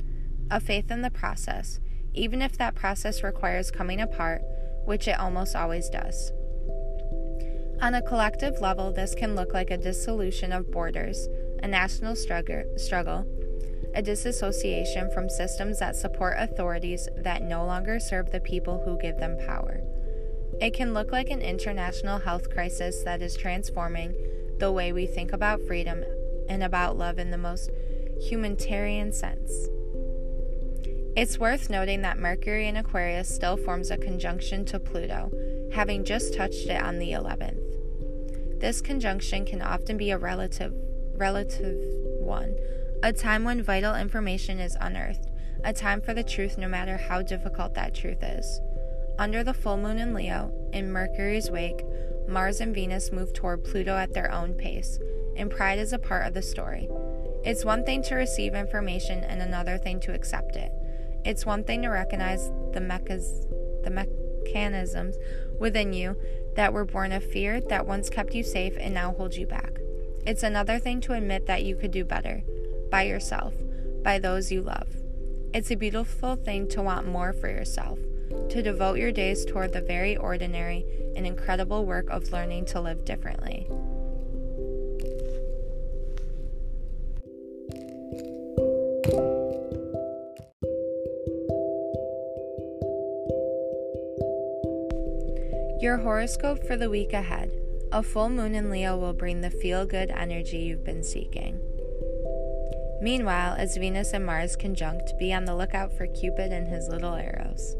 a 0.50 0.60
faith 0.60 0.90
in 0.90 1.00
the 1.00 1.10
process, 1.10 1.78
even 2.12 2.42
if 2.42 2.58
that 2.58 2.74
process 2.74 3.22
requires 3.22 3.70
coming 3.70 4.00
apart, 4.00 4.42
which 4.84 5.06
it 5.06 5.18
almost 5.18 5.54
always 5.54 5.88
does. 5.88 6.32
On 7.82 7.94
a 7.94 8.02
collective 8.02 8.60
level, 8.60 8.92
this 8.92 9.14
can 9.14 9.34
look 9.34 9.54
like 9.54 9.70
a 9.70 9.78
dissolution 9.78 10.52
of 10.52 10.70
borders, 10.70 11.28
a 11.62 11.66
national 11.66 12.14
struggle, 12.14 13.24
a 13.94 14.02
disassociation 14.02 15.10
from 15.12 15.30
systems 15.30 15.78
that 15.78 15.96
support 15.96 16.36
authorities 16.38 17.08
that 17.16 17.42
no 17.42 17.64
longer 17.64 17.98
serve 17.98 18.30
the 18.30 18.40
people 18.40 18.82
who 18.84 18.98
give 18.98 19.16
them 19.16 19.38
power. 19.46 19.80
It 20.60 20.74
can 20.74 20.92
look 20.92 21.10
like 21.10 21.30
an 21.30 21.40
international 21.40 22.18
health 22.18 22.50
crisis 22.50 23.02
that 23.04 23.22
is 23.22 23.34
transforming 23.34 24.14
the 24.58 24.70
way 24.70 24.92
we 24.92 25.06
think 25.06 25.32
about 25.32 25.66
freedom 25.66 26.04
and 26.50 26.62
about 26.62 26.98
love 26.98 27.18
in 27.18 27.30
the 27.30 27.38
most 27.38 27.70
humanitarian 28.20 29.10
sense. 29.10 29.68
It's 31.16 31.38
worth 31.38 31.70
noting 31.70 32.02
that 32.02 32.18
Mercury 32.18 32.68
in 32.68 32.76
Aquarius 32.76 33.34
still 33.34 33.56
forms 33.56 33.90
a 33.90 33.96
conjunction 33.96 34.66
to 34.66 34.78
Pluto, 34.78 35.32
having 35.72 36.04
just 36.04 36.34
touched 36.34 36.66
it 36.66 36.80
on 36.80 36.98
the 36.98 37.12
11th. 37.12 37.59
This 38.60 38.82
conjunction 38.82 39.46
can 39.46 39.62
often 39.62 39.96
be 39.96 40.10
a 40.10 40.18
relative 40.18 40.74
relative 41.16 41.76
one, 42.20 42.56
a 43.02 43.12
time 43.12 43.44
when 43.44 43.62
vital 43.62 43.94
information 43.94 44.60
is 44.60 44.76
unearthed, 44.80 45.28
a 45.64 45.72
time 45.72 46.00
for 46.02 46.12
the 46.12 46.22
truth 46.22 46.58
no 46.58 46.68
matter 46.68 46.96
how 46.96 47.22
difficult 47.22 47.74
that 47.74 47.94
truth 47.94 48.22
is. 48.22 48.60
Under 49.18 49.42
the 49.42 49.54
full 49.54 49.78
moon 49.78 49.98
in 49.98 50.14
Leo, 50.14 50.52
in 50.72 50.92
Mercury's 50.92 51.50
wake, 51.50 51.84
Mars 52.28 52.60
and 52.60 52.74
Venus 52.74 53.12
move 53.12 53.32
toward 53.32 53.64
Pluto 53.64 53.96
at 53.96 54.12
their 54.12 54.30
own 54.30 54.54
pace, 54.54 54.98
and 55.36 55.50
pride 55.50 55.78
is 55.78 55.94
a 55.94 55.98
part 55.98 56.26
of 56.26 56.34
the 56.34 56.42
story. 56.42 56.88
It's 57.44 57.64
one 57.64 57.84
thing 57.84 58.02
to 58.04 58.14
receive 58.14 58.54
information 58.54 59.24
and 59.24 59.40
another 59.40 59.78
thing 59.78 60.00
to 60.00 60.14
accept 60.14 60.56
it. 60.56 60.70
It's 61.24 61.46
one 61.46 61.64
thing 61.64 61.82
to 61.82 61.88
recognize 61.88 62.50
the, 62.72 62.80
mechas, 62.80 63.24
the 63.84 63.90
mechanisms 63.90 65.16
within 65.58 65.92
you 65.92 66.16
that 66.54 66.72
were 66.72 66.84
born 66.84 67.12
of 67.12 67.24
fear 67.24 67.60
that 67.60 67.86
once 67.86 68.10
kept 68.10 68.34
you 68.34 68.42
safe 68.42 68.76
and 68.78 68.94
now 68.94 69.12
hold 69.12 69.34
you 69.34 69.46
back. 69.46 69.78
It's 70.26 70.42
another 70.42 70.78
thing 70.78 71.00
to 71.02 71.14
admit 71.14 71.46
that 71.46 71.64
you 71.64 71.76
could 71.76 71.90
do 71.90 72.04
better, 72.04 72.42
by 72.90 73.02
yourself, 73.02 73.54
by 74.02 74.18
those 74.18 74.52
you 74.52 74.62
love. 74.62 74.88
It's 75.54 75.70
a 75.70 75.76
beautiful 75.76 76.36
thing 76.36 76.68
to 76.68 76.82
want 76.82 77.08
more 77.08 77.32
for 77.32 77.48
yourself, 77.48 77.98
to 78.50 78.62
devote 78.62 78.98
your 78.98 79.12
days 79.12 79.44
toward 79.44 79.72
the 79.72 79.80
very 79.80 80.16
ordinary 80.16 80.84
and 81.16 81.26
incredible 81.26 81.86
work 81.86 82.08
of 82.10 82.32
learning 82.32 82.66
to 82.66 82.80
live 82.80 83.04
differently. 83.04 83.66
Horoscope 96.20 96.62
for 96.66 96.76
the 96.76 96.90
week 96.90 97.14
ahead. 97.14 97.50
A 97.92 98.02
full 98.02 98.28
moon 98.28 98.54
in 98.54 98.68
Leo 98.68 98.94
will 98.94 99.14
bring 99.14 99.40
the 99.40 99.48
feel 99.48 99.86
good 99.86 100.10
energy 100.10 100.58
you've 100.58 100.84
been 100.84 101.02
seeking. 101.02 101.58
Meanwhile, 103.00 103.54
as 103.56 103.78
Venus 103.78 104.12
and 104.12 104.26
Mars 104.26 104.54
conjunct, 104.54 105.14
be 105.18 105.32
on 105.32 105.46
the 105.46 105.56
lookout 105.56 105.96
for 105.96 106.06
Cupid 106.06 106.52
and 106.52 106.68
his 106.68 106.88
little 106.88 107.14
arrows. 107.14 107.74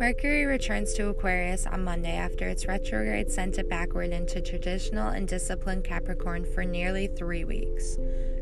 Mercury 0.00 0.46
returns 0.46 0.94
to 0.94 1.08
Aquarius 1.08 1.66
on 1.66 1.84
Monday 1.84 2.16
after 2.16 2.48
its 2.48 2.64
retrograde 2.64 3.30
sent 3.30 3.58
it 3.58 3.68
backward 3.68 4.10
into 4.10 4.40
traditional 4.40 5.08
and 5.08 5.28
disciplined 5.28 5.84
Capricorn 5.84 6.46
for 6.54 6.64
nearly 6.64 7.06
three 7.06 7.44
weeks. 7.44 7.98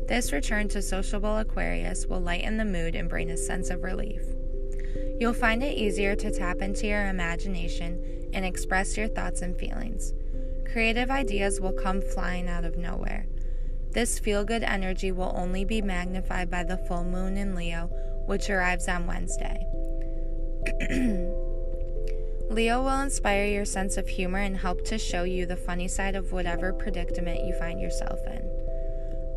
This 0.07 0.31
return 0.31 0.69
to 0.69 0.81
sociable 0.81 1.35
Aquarius 1.35 2.05
will 2.05 2.21
lighten 2.21 2.55
the 2.55 2.63
mood 2.63 2.95
and 2.95 3.09
bring 3.09 3.29
a 3.29 3.35
sense 3.35 3.69
of 3.69 3.83
relief. 3.83 4.23
You'll 5.19 5.33
find 5.33 5.61
it 5.61 5.77
easier 5.77 6.15
to 6.15 6.31
tap 6.31 6.61
into 6.61 6.87
your 6.87 7.09
imagination 7.09 8.10
and 8.33 8.45
express 8.45 8.97
your 8.97 9.07
thoughts 9.07 9.41
and 9.41 9.57
feelings. 9.57 10.13
Creative 10.71 11.09
ideas 11.11 11.59
will 11.59 11.73
come 11.73 12.01
flying 12.01 12.47
out 12.47 12.65
of 12.65 12.77
nowhere. 12.77 13.25
This 13.91 14.19
feel 14.19 14.45
good 14.45 14.63
energy 14.63 15.11
will 15.11 15.33
only 15.35 15.65
be 15.65 15.81
magnified 15.81 16.49
by 16.49 16.63
the 16.63 16.77
full 16.77 17.03
moon 17.03 17.35
in 17.35 17.55
Leo, 17.55 17.87
which 18.25 18.49
arrives 18.49 18.87
on 18.87 19.05
Wednesday. 19.05 19.65
Leo 22.49 22.83
will 22.83 23.01
inspire 23.01 23.45
your 23.45 23.65
sense 23.65 23.97
of 23.97 24.07
humor 24.07 24.39
and 24.39 24.57
help 24.57 24.83
to 24.85 24.97
show 24.97 25.23
you 25.23 25.45
the 25.45 25.55
funny 25.55 25.87
side 25.87 26.15
of 26.15 26.31
whatever 26.31 26.71
predicament 26.73 27.45
you 27.45 27.53
find 27.55 27.81
yourself 27.81 28.19
in. 28.27 28.49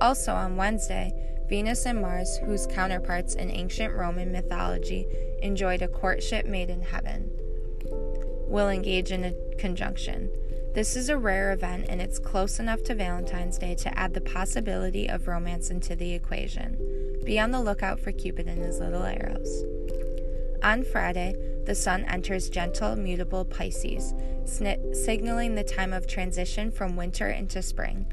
Also, 0.00 0.32
on 0.32 0.56
Wednesday, 0.56 1.12
Venus 1.48 1.86
and 1.86 2.00
Mars, 2.00 2.38
whose 2.44 2.66
counterparts 2.66 3.34
in 3.34 3.50
ancient 3.50 3.94
Roman 3.94 4.32
mythology 4.32 5.06
enjoyed 5.42 5.82
a 5.82 5.88
courtship 5.88 6.46
made 6.46 6.70
in 6.70 6.82
heaven, 6.82 7.30
will 8.54 8.70
engage 8.70 9.10
in 9.10 9.24
a 9.24 9.34
conjunction. 9.58 10.30
This 10.74 10.94
is 10.94 11.08
a 11.08 11.18
rare 11.18 11.52
event 11.52 11.86
and 11.88 12.00
it's 12.00 12.20
close 12.20 12.60
enough 12.60 12.84
to 12.84 12.94
Valentine's 12.94 13.58
Day 13.58 13.74
to 13.74 13.98
add 13.98 14.14
the 14.14 14.20
possibility 14.20 15.08
of 15.08 15.26
romance 15.26 15.70
into 15.70 15.96
the 15.96 16.12
equation. 16.12 16.78
Be 17.24 17.40
on 17.40 17.50
the 17.50 17.60
lookout 17.60 17.98
for 17.98 18.12
Cupid 18.12 18.46
and 18.46 18.62
his 18.62 18.78
little 18.78 19.02
arrows. 19.02 19.64
On 20.62 20.84
Friday, 20.84 21.34
the 21.66 21.74
Sun 21.74 22.04
enters 22.04 22.48
gentle, 22.48 22.94
mutable 22.94 23.44
Pisces, 23.44 24.14
signaling 24.44 25.56
the 25.56 25.64
time 25.64 25.92
of 25.92 26.06
transition 26.06 26.70
from 26.70 26.94
winter 26.94 27.28
into 27.28 27.60
spring. 27.60 28.06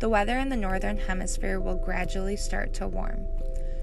The 0.00 0.08
weather 0.08 0.38
in 0.38 0.48
the 0.48 0.56
northern 0.56 0.98
hemisphere 0.98 1.60
will 1.60 1.76
gradually 1.76 2.36
start 2.36 2.74
to 2.74 2.88
warm. 2.88 3.28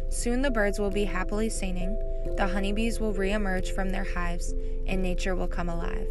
Soon 0.09 0.41
the 0.41 0.51
birds 0.51 0.77
will 0.77 0.91
be 0.91 1.05
happily 1.05 1.49
singing, 1.49 1.97
the 2.37 2.47
honeybees 2.47 2.99
will 2.99 3.13
reemerge 3.13 3.73
from 3.73 3.89
their 3.89 4.03
hives, 4.03 4.53
and 4.87 5.01
nature 5.01 5.35
will 5.35 5.47
come 5.47 5.69
alive. 5.69 6.07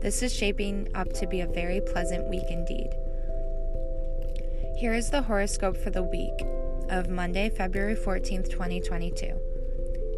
This 0.00 0.22
is 0.22 0.34
shaping 0.34 0.88
up 0.94 1.12
to 1.14 1.26
be 1.26 1.40
a 1.40 1.46
very 1.46 1.80
pleasant 1.80 2.28
week 2.28 2.50
indeed. 2.50 2.90
Here 4.76 4.92
is 4.92 5.10
the 5.10 5.22
horoscope 5.22 5.76
for 5.76 5.90
the 5.90 6.02
week 6.02 6.44
of 6.90 7.08
Monday, 7.08 7.48
February 7.48 7.94
14th, 7.94 8.50
2022. 8.50 9.40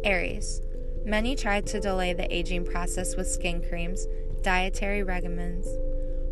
Aries. 0.03 0.61
Many 1.05 1.35
try 1.35 1.61
to 1.61 1.79
delay 1.79 2.13
the 2.13 2.33
aging 2.35 2.65
process 2.65 3.15
with 3.15 3.29
skin 3.29 3.61
creams, 3.61 4.07
dietary 4.41 5.03
regimens, 5.03 5.67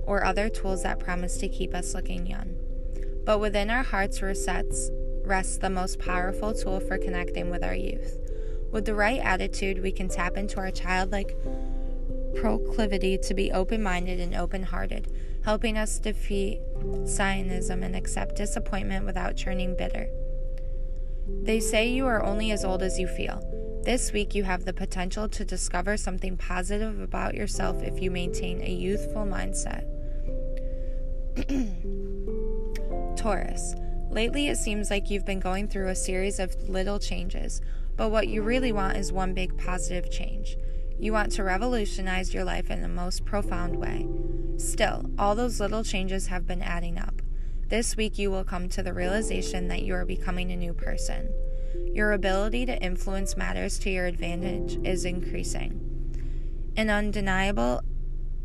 or 0.04 0.26
other 0.26 0.50
tools 0.50 0.84
that 0.84 1.00
promise 1.00 1.38
to 1.38 1.48
keep 1.48 1.74
us 1.74 1.94
looking 1.94 2.28
young. 2.28 2.56
But 3.24 3.40
within 3.40 3.70
our 3.70 3.84
hearts 3.84 4.20
resets, 4.20 4.90
rests 5.26 5.58
the 5.58 5.70
most 5.70 6.00
powerful 6.00 6.54
tool 6.54 6.80
for 6.80 6.98
connecting 6.98 7.50
with 7.50 7.64
our 7.64 7.74
youth. 7.74 8.25
With 8.76 8.84
the 8.84 8.94
right 8.94 9.22
attitude, 9.22 9.82
we 9.82 9.94
can 9.94 10.10
tap 10.10 10.36
into 10.36 10.60
our 10.60 10.70
childlike 10.70 11.34
proclivity 12.36 13.18
to 13.20 13.34
be 13.34 13.54
open 13.54 13.82
minded 13.82 14.20
and 14.20 14.36
open 14.36 14.64
hearted, 14.64 15.08
helping 15.46 15.78
us 15.78 15.98
defeat 15.98 16.60
cynicism 17.06 17.84
and 17.84 17.96
accept 17.96 18.36
disappointment 18.36 19.06
without 19.06 19.38
turning 19.38 19.78
bitter. 19.78 20.10
They 21.44 21.62
say 21.62 21.88
you 21.88 22.06
are 22.06 22.22
only 22.22 22.52
as 22.52 22.66
old 22.66 22.84
as 22.84 23.00
you 23.00 23.08
feel. 23.08 23.40
This 23.86 24.12
week, 24.12 24.36
you 24.36 24.44
have 24.44 24.66
the 24.66 24.74
potential 24.74 25.30
to 25.30 25.46
discover 25.46 25.96
something 25.96 26.36
positive 26.36 27.00
about 27.00 27.34
yourself 27.34 27.82
if 27.82 28.02
you 28.02 28.12
maintain 28.12 28.62
a 28.62 28.70
youthful 28.70 29.26
mindset. 29.26 29.86
Taurus. 33.16 33.74
Lately, 34.10 34.50
it 34.50 34.58
seems 34.58 34.90
like 34.90 35.10
you've 35.10 35.26
been 35.26 35.40
going 35.40 35.70
through 35.70 35.88
a 35.88 35.96
series 35.96 36.40
of 36.40 36.70
little 36.70 37.00
changes, 37.00 37.62
but 37.98 38.10
what 38.10 38.28
you 38.28 38.42
really 38.42 38.72
want 38.72 38.98
is 38.98 39.12
one 39.12 39.34
big 39.34 39.58
positive 39.58 40.12
change. 40.12 40.58
You 41.00 41.12
want 41.12 41.32
to 41.34 41.44
revolutionize 41.44 42.34
your 42.34 42.44
life 42.44 42.70
in 42.70 42.82
the 42.82 42.88
most 42.88 43.26
profound 43.26 43.76
way. 43.76 44.08
Still, 44.58 45.10
all 45.20 45.36
those 45.36 45.60
little 45.60 45.84
changes 45.84 46.28
have 46.28 46.48
been 46.48 46.62
adding 46.62 46.98
up. 46.98 47.22
This 47.68 47.98
week, 47.98 48.18
you 48.18 48.32
will 48.32 48.44
come 48.44 48.70
to 48.70 48.84
the 48.84 48.94
realization 48.94 49.68
that 49.68 49.82
you 49.82 49.94
are 49.96 50.06
becoming 50.06 50.52
a 50.52 50.56
new 50.56 50.74
person. 50.74 51.30
Your 51.94 52.14
ability 52.14 52.66
to 52.68 52.82
influence 52.82 53.36
matters 53.36 53.80
to 53.80 53.90
your 53.90 54.06
advantage 54.06 54.78
is 54.86 55.04
increasing. 55.04 55.82
An 56.78 56.90
undeniable, 56.90 57.82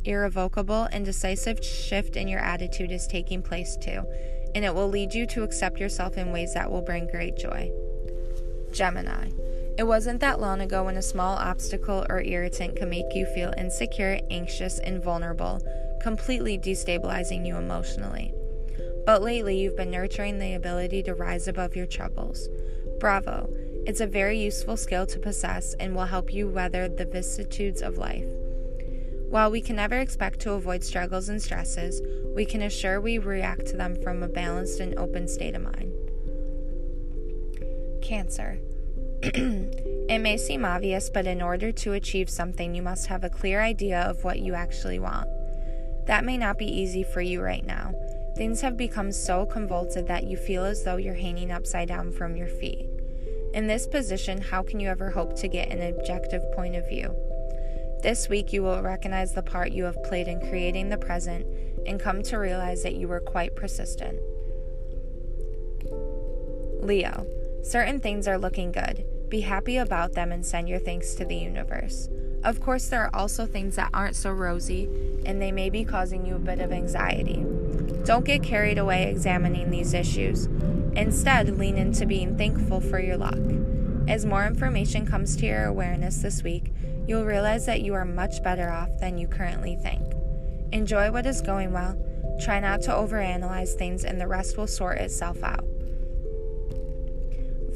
irrevocable, 0.04 0.88
and 0.90 1.04
decisive 1.04 1.64
shift 1.64 2.16
in 2.16 2.28
your 2.28 2.40
attitude 2.40 2.90
is 2.90 3.06
taking 3.06 3.42
place 3.42 3.76
too, 3.76 4.04
and 4.54 4.64
it 4.64 4.74
will 4.74 4.88
lead 4.88 5.14
you 5.14 5.26
to 5.26 5.42
accept 5.42 5.78
yourself 5.78 6.16
in 6.16 6.32
ways 6.32 6.54
that 6.54 6.70
will 6.70 6.82
bring 6.82 7.06
great 7.06 7.36
joy. 7.36 7.70
Gemini. 8.72 9.30
It 9.78 9.86
wasn't 9.86 10.20
that 10.20 10.40
long 10.40 10.60
ago 10.60 10.84
when 10.84 10.96
a 10.96 11.02
small 11.02 11.36
obstacle 11.36 12.04
or 12.08 12.20
irritant 12.22 12.76
could 12.76 12.88
make 12.88 13.14
you 13.14 13.26
feel 13.26 13.54
insecure, 13.56 14.20
anxious, 14.30 14.78
and 14.78 15.02
vulnerable, 15.02 15.60
completely 16.02 16.58
destabilizing 16.58 17.46
you 17.46 17.56
emotionally. 17.56 18.34
But 19.06 19.22
lately, 19.22 19.58
you've 19.58 19.76
been 19.76 19.90
nurturing 19.90 20.38
the 20.38 20.54
ability 20.54 21.02
to 21.04 21.14
rise 21.14 21.48
above 21.48 21.76
your 21.76 21.86
troubles. 21.86 22.48
Bravo! 22.98 23.48
It's 23.86 24.00
a 24.00 24.06
very 24.06 24.38
useful 24.38 24.76
skill 24.76 25.06
to 25.06 25.18
possess 25.18 25.74
and 25.80 25.94
will 25.94 26.04
help 26.04 26.32
you 26.32 26.48
weather 26.48 26.86
the 26.86 27.06
vicissitudes 27.06 27.80
of 27.80 27.96
life. 27.96 28.26
While 29.30 29.50
we 29.50 29.62
can 29.62 29.76
never 29.76 29.96
expect 29.96 30.40
to 30.40 30.52
avoid 30.52 30.84
struggles 30.84 31.28
and 31.28 31.40
stresses, 31.40 32.02
we 32.34 32.44
can 32.44 32.62
assure 32.62 33.00
we 33.00 33.18
react 33.18 33.66
to 33.68 33.76
them 33.76 33.96
from 34.02 34.22
a 34.22 34.28
balanced 34.28 34.80
and 34.80 34.98
open 34.98 35.28
state 35.28 35.54
of 35.54 35.62
mind. 35.62 35.94
Cancer. 38.02 38.58
it 39.22 40.20
may 40.20 40.36
seem 40.36 40.64
obvious, 40.64 41.10
but 41.10 41.26
in 41.26 41.42
order 41.42 41.72
to 41.72 41.92
achieve 41.92 42.30
something, 42.30 42.74
you 42.74 42.82
must 42.82 43.06
have 43.08 43.22
a 43.22 43.30
clear 43.30 43.60
idea 43.60 44.00
of 44.00 44.24
what 44.24 44.40
you 44.40 44.54
actually 44.54 44.98
want. 44.98 45.28
That 46.06 46.24
may 46.24 46.38
not 46.38 46.58
be 46.58 46.66
easy 46.66 47.02
for 47.02 47.20
you 47.20 47.42
right 47.42 47.64
now. 47.64 47.92
Things 48.36 48.62
have 48.62 48.76
become 48.76 49.12
so 49.12 49.44
convulsive 49.44 50.06
that 50.06 50.24
you 50.24 50.36
feel 50.36 50.64
as 50.64 50.82
though 50.82 50.96
you're 50.96 51.14
hanging 51.14 51.52
upside 51.52 51.88
down 51.88 52.12
from 52.12 52.36
your 52.36 52.48
feet. 52.48 52.88
In 53.52 53.66
this 53.66 53.86
position, 53.86 54.40
how 54.40 54.62
can 54.62 54.80
you 54.80 54.88
ever 54.88 55.10
hope 55.10 55.36
to 55.36 55.48
get 55.48 55.68
an 55.70 55.82
objective 55.82 56.42
point 56.52 56.76
of 56.76 56.88
view? 56.88 57.14
This 58.02 58.28
week, 58.28 58.52
you 58.52 58.62
will 58.62 58.80
recognize 58.80 59.34
the 59.34 59.42
part 59.42 59.72
you 59.72 59.84
have 59.84 60.02
played 60.04 60.28
in 60.28 60.40
creating 60.40 60.88
the 60.88 60.96
present 60.96 61.46
and 61.86 62.00
come 62.00 62.22
to 62.22 62.38
realize 62.38 62.82
that 62.82 62.94
you 62.94 63.08
were 63.08 63.20
quite 63.20 63.54
persistent. 63.54 64.18
Leo. 66.82 67.26
Certain 67.62 68.00
things 68.00 68.26
are 68.26 68.38
looking 68.38 68.72
good. 68.72 69.04
Be 69.28 69.42
happy 69.42 69.76
about 69.76 70.12
them 70.12 70.32
and 70.32 70.44
send 70.44 70.68
your 70.68 70.78
thanks 70.78 71.14
to 71.14 71.24
the 71.24 71.36
universe. 71.36 72.08
Of 72.42 72.60
course, 72.60 72.88
there 72.88 73.02
are 73.04 73.14
also 73.14 73.46
things 73.46 73.76
that 73.76 73.90
aren't 73.92 74.16
so 74.16 74.30
rosy, 74.30 74.88
and 75.26 75.40
they 75.40 75.52
may 75.52 75.68
be 75.68 75.84
causing 75.84 76.24
you 76.24 76.36
a 76.36 76.40
bit 76.40 76.58
of 76.58 76.72
anxiety. 76.72 77.44
Don't 78.04 78.24
get 78.24 78.42
carried 78.42 78.78
away 78.78 79.10
examining 79.10 79.70
these 79.70 79.92
issues. 79.92 80.46
Instead, 80.96 81.58
lean 81.58 81.76
into 81.76 82.06
being 82.06 82.36
thankful 82.36 82.80
for 82.80 82.98
your 82.98 83.18
luck. 83.18 83.38
As 84.08 84.24
more 84.24 84.46
information 84.46 85.06
comes 85.06 85.36
to 85.36 85.46
your 85.46 85.66
awareness 85.66 86.16
this 86.22 86.42
week, 86.42 86.72
you'll 87.06 87.26
realize 87.26 87.66
that 87.66 87.82
you 87.82 87.94
are 87.94 88.06
much 88.06 88.42
better 88.42 88.70
off 88.70 88.88
than 88.98 89.18
you 89.18 89.28
currently 89.28 89.76
think. 89.76 90.14
Enjoy 90.72 91.12
what 91.12 91.26
is 91.26 91.42
going 91.42 91.72
well. 91.72 91.96
Try 92.40 92.58
not 92.58 92.80
to 92.82 92.90
overanalyze 92.90 93.74
things, 93.74 94.04
and 94.04 94.18
the 94.18 94.26
rest 94.26 94.56
will 94.56 94.66
sort 94.66 94.98
itself 94.98 95.42
out. 95.44 95.64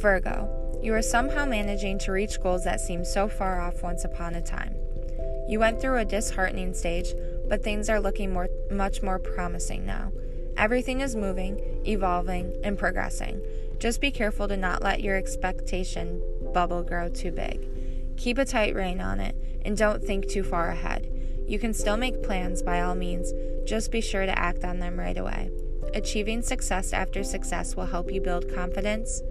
Virgo, 0.05 0.79
you 0.83 0.93
are 0.93 1.01
somehow 1.01 1.47
managing 1.47 1.99
to 2.01 2.13
reach 2.13 2.39
goals 2.43 2.63
that 2.65 2.79
seemed 2.79 3.07
so 3.07 3.27
far 3.27 3.59
off 3.59 3.83
once 3.83 4.05
upon 4.05 4.35
a 4.35 4.43
time. 4.43 4.77
You 5.49 5.59
went 5.59 5.81
through 5.81 5.97
a 5.97 6.05
disheartening 6.05 6.75
stage, 6.75 7.15
but 7.49 7.65
things 7.65 7.89
are 7.89 7.99
looking 7.99 8.31
more, 8.31 8.51
much 8.71 9.01
more 9.01 9.19
promising 9.19 9.87
now. 9.87 10.13
Everything 10.59 11.01
is 11.01 11.17
moving, 11.17 11.59
evolving, 11.87 12.55
and 12.63 12.79
progressing. 12.79 13.41
Just 13.79 14.03
be 14.03 14.11
careful 14.11 14.47
to 14.47 14.59
not 14.59 14.83
let 14.83 15.01
your 15.01 15.17
expectation 15.17 16.21
bubble 16.53 16.83
grow 16.83 17.09
too 17.09 17.33
big. 17.33 17.67
Keep 18.19 18.37
a 18.37 18.45
tight 18.45 18.75
rein 18.75 19.01
on 19.01 19.21
it, 19.21 19.35
and 19.65 19.75
don't 19.75 20.05
think 20.05 20.29
too 20.29 20.43
far 20.45 20.69
ahead. 20.69 21.11
You 21.49 21.59
can 21.59 21.73
still 21.73 21.97
make 21.97 22.23
plans 22.23 22.61
by 22.61 22.83
all 22.83 22.95
means, 22.95 23.33
just 23.67 23.91
be 23.91 24.03
sure 24.03 24.27
to 24.27 24.39
act 24.39 24.65
on 24.65 24.81
them 24.81 25.01
right 25.01 25.17
away. 25.17 25.51
Achieving 25.95 26.43
success 26.43 26.93
after 26.93 27.25
success 27.25 27.75
will 27.75 27.87
help 27.87 28.13
you 28.13 28.21
build 28.21 28.55
confidence, 28.55 29.23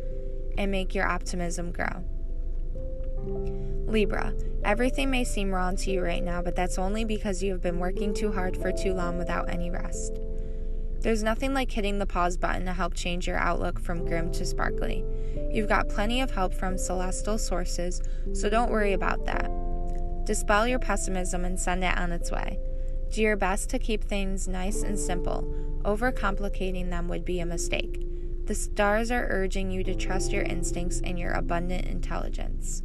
and 0.58 0.72
make 0.72 0.94
your 0.94 1.08
optimism 1.08 1.72
grow. 1.72 2.04
Libra, 3.88 4.34
everything 4.64 5.12
may 5.12 5.24
seem 5.24 5.52
wrong 5.52 5.76
to 5.78 5.92
you 5.92 6.02
right 6.02 6.24
now, 6.24 6.42
but 6.42 6.56
that's 6.56 6.80
only 6.80 7.06
because 7.06 7.44
you 7.44 7.52
have 7.52 7.62
been 7.62 7.80
working 7.80 8.14
too 8.14 8.32
hard 8.32 8.58
for 8.58 8.72
too 8.72 8.94
long 8.94 9.18
without 9.18 9.50
any 9.50 9.70
rest. 9.70 10.20
There's 11.02 11.22
nothing 11.22 11.54
like 11.54 11.70
hitting 11.70 12.00
the 12.00 12.06
pause 12.06 12.38
button 12.38 12.66
to 12.66 12.74
help 12.74 12.94
change 12.94 13.28
your 13.28 13.38
outlook 13.38 13.80
from 13.80 14.06
grim 14.06 14.32
to 14.32 14.46
sparkly. 14.46 15.04
You've 15.52 15.68
got 15.70 15.90
plenty 15.90 16.22
of 16.22 16.32
help 16.32 16.54
from 16.54 16.78
celestial 16.78 17.38
sources, 17.38 18.02
so 18.34 18.50
don't 18.50 18.72
worry 18.72 18.94
about 18.94 19.26
that. 19.26 19.52
Dispel 20.26 20.68
your 20.68 20.80
pessimism 20.80 21.44
and 21.44 21.60
send 21.60 21.84
it 21.84 21.98
on 21.98 22.14
its 22.14 22.32
way. 22.32 22.58
Do 23.12 23.22
your 23.22 23.36
best 23.36 23.70
to 23.72 23.80
keep 23.80 24.06
things 24.06 24.48
nice 24.48 24.82
and 24.82 24.98
simple. 24.98 25.44
Overcomplicating 25.84 26.90
them 26.90 27.10
would 27.10 27.26
be 27.26 27.42
a 27.42 27.46
mistake. 27.46 28.02
The 28.46 28.56
stars 28.56 29.10
are 29.10 29.28
urging 29.30 29.72
you 29.72 29.84
to 29.86 29.96
trust 29.96 30.32
your 30.32 30.44
instincts 30.44 31.00
and 31.02 31.18
your 31.18 31.32
abundant 31.32 31.86
intelligence. 31.86 32.84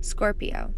Scorpio. 0.00 0.74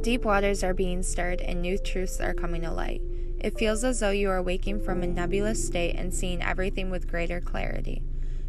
Deep 0.00 0.24
waters 0.24 0.64
are 0.64 0.72
being 0.72 1.02
stirred 1.02 1.42
and 1.42 1.60
new 1.60 1.76
truths 1.76 2.20
are 2.20 2.32
coming 2.32 2.62
to 2.62 2.70
light. 2.70 3.02
It 3.40 3.58
feels 3.58 3.84
as 3.84 4.00
though 4.00 4.10
you 4.10 4.30
are 4.30 4.42
waking 4.42 4.82
from 4.82 5.02
a 5.02 5.06
nebulous 5.06 5.64
state 5.64 5.94
and 5.94 6.12
seeing 6.12 6.42
everything 6.42 6.90
with 6.90 7.08
greater 7.08 7.40
clarity. 7.40 8.02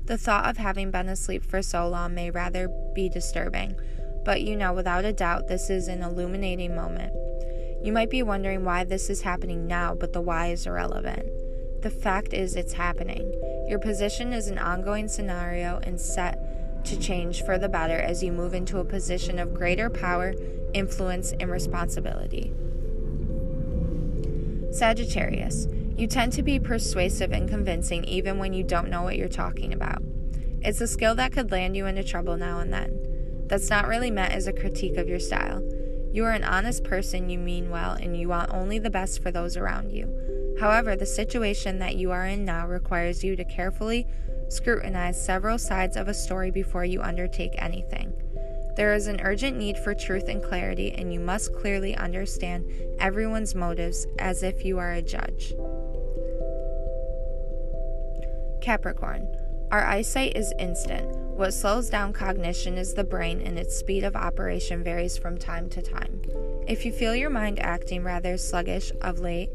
The 0.06 0.18
thought 0.18 0.50
of 0.50 0.58
having 0.58 0.92
been 0.92 1.10
asleep 1.10 1.44
for 1.44 1.62
so 1.62 1.88
long 1.88 2.16
may 2.16 2.32
rather 2.32 2.70
be 2.96 3.10
disturbing, 3.10 3.76
but 4.24 4.42
you 4.42 4.56
know 4.56 4.74
without 4.74 5.06
a 5.06 5.14
doubt 5.14 5.48
this 5.48 5.70
is 5.70 5.88
an 5.88 6.02
illuminating 6.02 6.74
moment. 6.74 7.14
You 7.84 7.92
might 7.92 8.10
be 8.10 8.24
wondering 8.24 8.66
why 8.66 8.86
this 8.86 9.10
is 9.10 9.22
happening 9.22 9.68
now, 9.68 9.94
but 9.94 10.14
the 10.14 10.22
why 10.22 10.48
is 10.48 10.66
irrelevant. 10.66 11.30
The 11.82 11.90
fact 11.90 12.34
is, 12.34 12.56
it's 12.56 12.74
happening. 12.74 13.32
Your 13.70 13.78
position 13.78 14.34
is 14.34 14.48
an 14.48 14.58
ongoing 14.58 15.08
scenario 15.08 15.80
and 15.84 16.02
set 16.02 16.84
to 16.86 16.98
change 16.98 17.44
for 17.44 17.60
the 17.60 17.70
better 17.70 18.00
as 18.00 18.24
you 18.24 18.32
move 18.32 18.56
into 18.56 18.80
a 18.80 18.84
position 18.84 19.38
of 19.38 19.54
greater 19.54 19.92
power, 19.92 20.34
influence, 20.74 21.34
and 21.40 21.52
responsibility. 21.52 22.52
Sagittarius, 24.72 25.68
you 25.96 26.08
tend 26.08 26.34
to 26.34 26.42
be 26.42 26.60
persuasive 26.60 27.32
and 27.32 27.48
convincing 27.48 28.04
even 28.06 28.40
when 28.40 28.54
you 28.54 28.64
don't 28.64 28.90
know 28.90 29.04
what 29.04 29.18
you're 29.18 29.28
talking 29.28 29.72
about. 29.72 30.02
It's 30.62 30.82
a 30.82 30.88
skill 30.88 31.14
that 31.16 31.32
could 31.32 31.52
land 31.52 31.78
you 31.78 31.86
into 31.86 32.04
trouble 32.04 32.38
now 32.38 32.62
and 32.62 32.74
then. 32.74 33.46
That's 33.46 33.70
not 33.70 33.88
really 33.88 34.10
meant 34.10 34.34
as 34.34 34.48
a 34.48 34.54
critique 34.54 34.98
of 34.98 35.08
your 35.08 35.20
style. 35.20 35.62
You 36.12 36.26
are 36.26 36.32
an 36.32 36.44
honest 36.44 36.84
person, 36.84 37.30
you 37.30 37.38
mean 37.38 37.70
well, 37.70 37.92
and 37.92 38.18
you 38.18 38.30
want 38.30 38.52
only 38.52 38.80
the 38.80 38.90
best 38.90 39.22
for 39.22 39.30
those 39.30 39.56
around 39.56 39.92
you. 39.92 40.39
However, 40.60 40.96
the 40.96 41.06
situation 41.06 41.80
that 41.80 41.96
you 41.96 42.12
are 42.12 42.26
in 42.26 42.46
now 42.46 42.68
requires 42.68 43.24
you 43.24 43.36
to 43.36 43.46
carefully 43.46 44.08
Scrutinize 44.50 45.24
several 45.24 45.60
sides 45.60 45.96
of 45.96 46.08
a 46.08 46.14
story 46.14 46.50
before 46.50 46.84
you 46.84 47.04
undertake 47.04 47.54
anything. 47.60 48.12
There 48.76 48.96
is 48.96 49.06
an 49.06 49.22
urgent 49.22 49.58
need 49.58 49.78
for 49.78 49.94
truth 49.94 50.28
and 50.28 50.44
clarity, 50.44 50.92
and 50.92 51.14
you 51.14 51.20
must 51.20 51.54
clearly 51.54 51.96
understand 51.96 52.66
everyone's 53.00 53.54
motives 53.54 54.08
as 54.18 54.42
if 54.42 54.66
you 54.66 54.80
are 54.80 54.94
a 54.94 55.04
judge. 55.04 55.54
Capricorn. 58.62 59.28
Our 59.72 59.86
eyesight 59.86 60.36
is 60.36 60.52
instant. 60.58 61.16
What 61.16 61.54
slows 61.54 61.92
down 61.92 62.14
cognition 62.14 62.76
is 62.76 62.96
the 62.96 63.04
brain, 63.04 63.40
and 63.42 63.60
its 63.60 63.78
speed 63.78 64.04
of 64.04 64.16
operation 64.16 64.84
varies 64.84 65.16
from 65.16 65.38
time 65.38 65.70
to 65.70 65.82
time. 65.84 66.24
If 66.68 66.86
you 66.86 66.92
feel 66.92 67.16
your 67.16 67.30
mind 67.30 67.60
acting 67.60 68.04
rather 68.04 68.36
sluggish 68.38 68.92
of 69.02 69.20
late, 69.20 69.52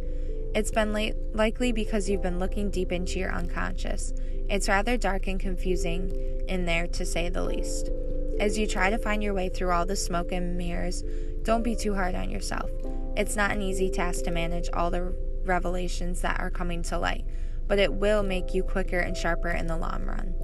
it's 0.54 0.70
been 0.70 0.92
late, 0.92 1.16
likely 1.32 1.72
because 1.72 2.08
you've 2.08 2.22
been 2.22 2.38
looking 2.38 2.70
deep 2.70 2.92
into 2.92 3.18
your 3.18 3.32
unconscious. 3.32 4.12
It's 4.48 4.68
rather 4.68 4.96
dark 4.96 5.26
and 5.26 5.40
confusing 5.40 6.14
in 6.48 6.64
there, 6.64 6.86
to 6.88 7.04
say 7.04 7.28
the 7.28 7.42
least. 7.42 7.90
As 8.38 8.56
you 8.56 8.66
try 8.66 8.90
to 8.90 8.98
find 8.98 9.22
your 9.22 9.34
way 9.34 9.48
through 9.48 9.72
all 9.72 9.86
the 9.86 9.96
smoke 9.96 10.32
and 10.32 10.56
mirrors, 10.56 11.02
don't 11.42 11.62
be 11.62 11.74
too 11.74 11.94
hard 11.94 12.14
on 12.14 12.30
yourself. 12.30 12.70
It's 13.16 13.36
not 13.36 13.50
an 13.50 13.62
easy 13.62 13.90
task 13.90 14.24
to 14.24 14.30
manage 14.30 14.68
all 14.72 14.90
the 14.90 15.14
revelations 15.44 16.20
that 16.22 16.40
are 16.40 16.50
coming 16.50 16.82
to 16.84 16.98
light, 16.98 17.24
but 17.66 17.78
it 17.78 17.92
will 17.92 18.22
make 18.22 18.54
you 18.54 18.62
quicker 18.62 18.98
and 18.98 19.16
sharper 19.16 19.50
in 19.50 19.66
the 19.66 19.76
long 19.76 20.04
run. 20.04 20.34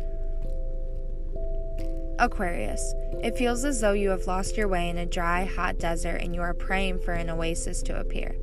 Aquarius. 2.19 2.95
It 3.23 3.37
feels 3.37 3.65
as 3.65 3.81
though 3.81 3.93
you 3.93 4.11
have 4.11 4.27
lost 4.27 4.57
your 4.57 4.69
way 4.69 4.91
in 4.91 4.99
a 4.99 5.07
dry, 5.07 5.45
hot 5.45 5.79
desert 5.79 6.17
and 6.17 6.35
you 6.35 6.43
are 6.43 6.53
praying 6.53 6.99
for 7.01 7.13
an 7.13 7.31
oasis 7.31 7.83
to 7.85 7.99
appear. 7.99 8.35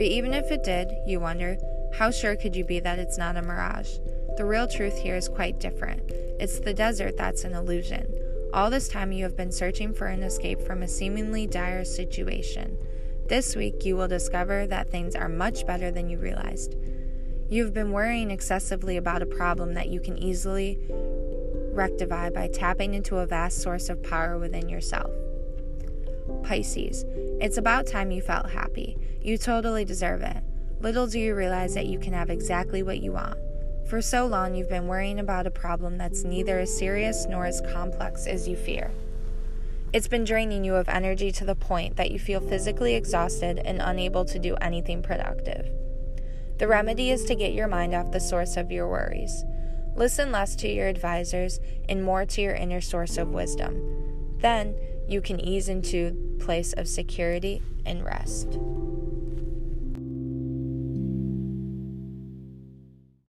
But 0.00 0.06
even 0.06 0.32
if 0.32 0.50
it 0.50 0.64
did, 0.64 0.94
you 1.04 1.20
wonder, 1.20 1.58
how 1.92 2.10
sure 2.10 2.34
could 2.34 2.56
you 2.56 2.64
be 2.64 2.80
that 2.80 2.98
it's 2.98 3.18
not 3.18 3.36
a 3.36 3.42
mirage? 3.42 3.98
The 4.38 4.46
real 4.46 4.66
truth 4.66 4.96
here 4.96 5.14
is 5.14 5.28
quite 5.28 5.60
different. 5.60 6.10
It's 6.40 6.58
the 6.58 6.72
desert 6.72 7.18
that's 7.18 7.44
an 7.44 7.52
illusion. 7.52 8.10
All 8.54 8.70
this 8.70 8.88
time, 8.88 9.12
you 9.12 9.24
have 9.24 9.36
been 9.36 9.52
searching 9.52 9.92
for 9.92 10.06
an 10.06 10.22
escape 10.22 10.62
from 10.62 10.82
a 10.82 10.88
seemingly 10.88 11.46
dire 11.46 11.84
situation. 11.84 12.78
This 13.28 13.54
week, 13.54 13.84
you 13.84 13.94
will 13.94 14.08
discover 14.08 14.66
that 14.68 14.88
things 14.88 15.14
are 15.14 15.28
much 15.28 15.66
better 15.66 15.90
than 15.90 16.08
you 16.08 16.16
realized. 16.16 16.76
You've 17.50 17.74
been 17.74 17.92
worrying 17.92 18.30
excessively 18.30 18.96
about 18.96 19.20
a 19.20 19.26
problem 19.26 19.74
that 19.74 19.90
you 19.90 20.00
can 20.00 20.16
easily 20.16 20.78
rectify 21.74 22.30
by 22.30 22.48
tapping 22.48 22.94
into 22.94 23.18
a 23.18 23.26
vast 23.26 23.60
source 23.60 23.90
of 23.90 24.02
power 24.02 24.38
within 24.38 24.66
yourself. 24.66 25.10
Pisces, 26.42 27.04
it's 27.40 27.58
about 27.58 27.86
time 27.86 28.10
you 28.10 28.20
felt 28.20 28.50
happy. 28.50 28.96
You 29.20 29.38
totally 29.38 29.84
deserve 29.84 30.22
it. 30.22 30.42
Little 30.80 31.06
do 31.06 31.18
you 31.18 31.34
realize 31.34 31.74
that 31.74 31.86
you 31.86 31.98
can 31.98 32.12
have 32.12 32.30
exactly 32.30 32.82
what 32.82 33.00
you 33.00 33.12
want. 33.12 33.38
For 33.88 34.00
so 34.00 34.26
long, 34.26 34.54
you've 34.54 34.68
been 34.68 34.86
worrying 34.86 35.18
about 35.18 35.46
a 35.46 35.50
problem 35.50 35.98
that's 35.98 36.24
neither 36.24 36.58
as 36.58 36.76
serious 36.76 37.26
nor 37.28 37.44
as 37.44 37.60
complex 37.72 38.26
as 38.26 38.46
you 38.46 38.56
fear. 38.56 38.90
It's 39.92 40.06
been 40.08 40.24
draining 40.24 40.64
you 40.64 40.76
of 40.76 40.88
energy 40.88 41.32
to 41.32 41.44
the 41.44 41.56
point 41.56 41.96
that 41.96 42.12
you 42.12 42.18
feel 42.18 42.40
physically 42.40 42.94
exhausted 42.94 43.58
and 43.58 43.82
unable 43.82 44.24
to 44.26 44.38
do 44.38 44.54
anything 44.60 45.02
productive. 45.02 45.68
The 46.58 46.68
remedy 46.68 47.10
is 47.10 47.24
to 47.24 47.34
get 47.34 47.54
your 47.54 47.66
mind 47.66 47.94
off 47.94 48.12
the 48.12 48.20
source 48.20 48.56
of 48.56 48.70
your 48.70 48.88
worries. 48.88 49.44
Listen 49.96 50.30
less 50.30 50.54
to 50.56 50.68
your 50.68 50.86
advisors 50.86 51.58
and 51.88 52.04
more 52.04 52.24
to 52.24 52.40
your 52.40 52.54
inner 52.54 52.80
source 52.80 53.18
of 53.18 53.30
wisdom. 53.30 54.36
Then 54.40 54.76
you 55.10 55.20
can 55.20 55.40
ease 55.40 55.68
into 55.68 56.36
place 56.38 56.72
of 56.74 56.86
security 56.86 57.60
and 57.84 58.04
rest. 58.04 58.58